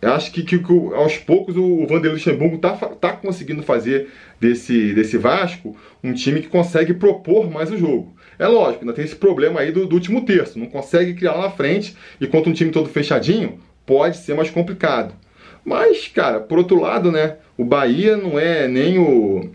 eu 0.00 0.12
acho 0.12 0.30
que, 0.30 0.42
que, 0.42 0.58
que, 0.58 0.72
aos 0.94 1.16
poucos 1.16 1.56
o 1.56 1.86
Vanderlei 1.86 2.12
Luxemburgo 2.12 2.56
está 2.56 2.72
tá 2.72 3.12
conseguindo 3.12 3.62
fazer 3.62 4.08
desse, 4.40 4.92
desse 4.92 5.16
Vasco 5.16 5.76
um 6.04 6.12
time 6.12 6.40
que 6.40 6.48
consegue 6.48 6.94
propor 6.94 7.50
mais 7.50 7.70
o 7.70 7.78
jogo. 7.78 8.14
É 8.38 8.46
lógico, 8.46 8.84
ainda 8.84 8.92
tem 8.92 9.04
esse 9.04 9.16
problema 9.16 9.60
aí 9.60 9.72
do, 9.72 9.86
do 9.86 9.94
último 9.94 10.24
terço, 10.24 10.58
não 10.58 10.66
consegue 10.66 11.14
criar 11.14 11.32
lá 11.32 11.42
na 11.44 11.50
frente 11.50 11.96
e 12.20 12.26
contra 12.26 12.50
um 12.50 12.52
time 12.52 12.70
todo 12.70 12.88
fechadinho 12.88 13.58
pode 13.86 14.18
ser 14.18 14.34
mais 14.34 14.50
complicado. 14.50 15.14
Mas, 15.64 16.08
cara, 16.08 16.40
por 16.40 16.58
outro 16.58 16.80
lado, 16.80 17.10
né, 17.10 17.36
o 17.56 17.64
Bahia 17.64 18.16
não 18.16 18.38
é 18.38 18.68
nem 18.68 18.98
o 18.98 19.50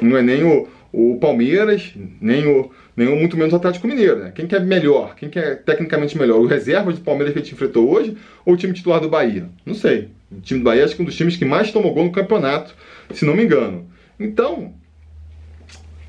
não 0.00 0.16
é 0.16 0.22
nem 0.22 0.44
o, 0.44 0.68
o 0.92 1.18
Palmeiras, 1.18 1.92
nem 2.20 2.46
o, 2.46 2.70
o 3.04 3.16
muito 3.16 3.36
menos 3.36 3.52
o 3.52 3.56
Atlético 3.56 3.86
Mineiro, 3.86 4.20
né? 4.20 4.32
Quem 4.34 4.46
que 4.46 4.56
é 4.56 4.60
melhor? 4.60 5.14
Quem 5.16 5.28
que 5.28 5.38
é 5.38 5.54
tecnicamente 5.54 6.16
melhor? 6.16 6.40
O 6.40 6.46
reserva 6.46 6.90
do 6.92 7.00
Palmeiras 7.00 7.34
que 7.34 7.38
a 7.38 7.42
gente 7.42 7.52
enfrentou 7.52 7.90
hoje 7.90 8.16
ou 8.44 8.54
o 8.54 8.56
time 8.56 8.72
titular 8.72 9.00
do 9.00 9.08
Bahia? 9.08 9.50
Não 9.66 9.74
sei. 9.74 10.08
O 10.32 10.40
time 10.40 10.60
do 10.60 10.64
Bahia 10.64 10.84
acho 10.84 10.96
que 10.96 11.02
é 11.02 11.04
um 11.04 11.06
dos 11.06 11.14
times 11.14 11.36
que 11.36 11.44
mais 11.44 11.70
tomou 11.70 11.92
gol 11.92 12.04
no 12.04 12.12
campeonato, 12.12 12.74
se 13.12 13.26
não 13.26 13.36
me 13.36 13.44
engano. 13.44 13.86
Então, 14.18 14.72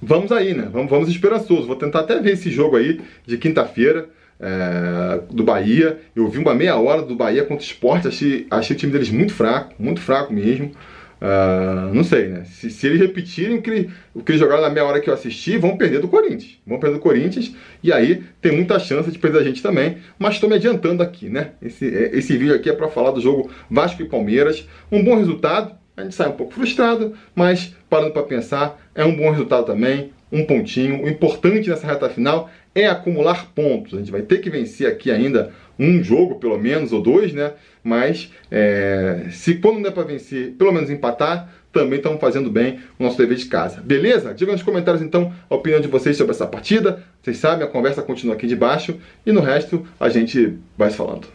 vamos 0.01 0.31
aí, 0.31 0.53
né? 0.53 0.69
Vamos, 0.71 0.89
vamos 0.89 1.09
esperançosos. 1.09 1.65
Vou 1.65 1.75
tentar 1.75 1.99
até 2.01 2.19
ver 2.21 2.31
esse 2.31 2.49
jogo 2.49 2.77
aí 2.77 3.01
de 3.25 3.37
quinta-feira. 3.37 4.09
É, 4.39 5.19
do 5.31 5.43
Bahia, 5.43 5.99
eu 6.15 6.29
vi 6.29 6.37
uma 6.37 6.53
meia 6.53 6.77
hora 6.77 7.01
do 7.01 7.15
Bahia 7.15 7.41
contra 7.41 7.63
o 7.63 7.67
esporte, 7.67 8.07
achei, 8.07 8.45
achei 8.51 8.75
o 8.75 8.79
time 8.79 8.91
deles 8.91 9.09
muito 9.09 9.33
fraco, 9.33 9.73
muito 9.79 9.99
fraco 9.99 10.31
mesmo. 10.31 10.71
Uh, 11.19 11.93
não 11.93 12.03
sei, 12.03 12.27
né? 12.27 12.43
Se, 12.45 12.69
se, 12.69 12.85
eles 12.85 12.99
repetirem 12.99 13.59
que, 13.59 13.89
o 14.13 14.21
que 14.21 14.31
eles 14.31 14.39
jogaram 14.39 14.61
na 14.61 14.69
meia 14.69 14.85
hora 14.85 14.99
que 14.99 15.09
eu 15.09 15.13
assisti, 15.13 15.57
vão 15.57 15.75
perder 15.75 15.99
do 15.99 16.07
Corinthians. 16.07 16.59
Vão 16.65 16.79
perder 16.79 16.97
do 16.97 17.01
Corinthians 17.01 17.53
e 17.81 17.91
aí 17.91 18.23
tem 18.39 18.51
muita 18.51 18.77
chance 18.77 19.09
de 19.09 19.17
perder 19.17 19.39
a 19.39 19.43
gente 19.43 19.61
também. 19.61 19.97
Mas 20.19 20.35
estou 20.35 20.49
me 20.49 20.55
adiantando 20.55 21.01
aqui, 21.01 21.27
né? 21.27 21.51
Esse, 21.61 21.87
é, 21.87 22.15
esse 22.15 22.37
vídeo 22.37 22.53
aqui 22.53 22.69
é 22.69 22.73
para 22.73 22.87
falar 22.87 23.11
do 23.11 23.21
jogo 23.21 23.49
Vasco 23.69 24.01
e 24.01 24.05
Palmeiras. 24.05 24.67
Um 24.91 25.03
bom 25.03 25.15
resultado, 25.15 25.75
a 25.95 26.03
gente 26.03 26.13
sai 26.13 26.29
um 26.29 26.33
pouco 26.33 26.53
frustrado, 26.53 27.13
mas 27.33 27.75
parando 27.89 28.11
para 28.11 28.23
pensar, 28.23 28.79
é 28.93 29.03
um 29.03 29.15
bom 29.15 29.31
resultado 29.31 29.65
também. 29.65 30.11
Um 30.31 30.45
pontinho. 30.45 31.03
O 31.03 31.09
importante 31.09 31.69
nessa 31.69 31.87
reta 31.87 32.09
final 32.09 32.49
é 32.75 32.85
acumular 32.87 33.51
pontos. 33.53 33.93
A 33.93 33.97
gente 33.97 34.11
vai 34.11 34.21
ter 34.21 34.39
que 34.39 34.49
vencer 34.49 34.87
aqui 34.87 35.09
ainda 35.09 35.51
um 35.79 36.03
jogo, 36.03 36.35
pelo 36.35 36.57
menos, 36.57 36.91
ou 36.91 37.01
dois, 37.01 37.33
né? 37.33 37.53
Mas 37.83 38.31
é, 38.51 39.27
se 39.31 39.55
quando 39.55 39.75
não 39.75 39.83
der 39.83 39.91
para 39.91 40.03
vencer, 40.03 40.51
pelo 40.57 40.71
menos 40.71 40.89
empatar, 40.89 41.49
também 41.71 41.97
estamos 41.97 42.19
fazendo 42.19 42.49
bem 42.49 42.79
o 42.99 43.03
nosso 43.03 43.17
dever 43.17 43.37
de 43.37 43.45
casa. 43.45 43.81
Beleza? 43.81 44.33
Diga 44.33 44.51
nos 44.51 44.63
comentários 44.63 45.01
então 45.01 45.31
a 45.49 45.55
opinião 45.55 45.79
de 45.79 45.87
vocês 45.87 46.17
sobre 46.17 46.31
essa 46.31 46.47
partida. 46.47 47.03
Vocês 47.21 47.37
sabem, 47.37 47.65
a 47.65 47.69
conversa 47.69 48.01
continua 48.01 48.35
aqui 48.35 48.47
de 48.47 48.55
baixo 48.55 48.95
e 49.25 49.31
no 49.31 49.41
resto 49.41 49.85
a 49.99 50.09
gente 50.09 50.53
vai 50.77 50.89
se 50.89 50.97
falando. 50.97 51.27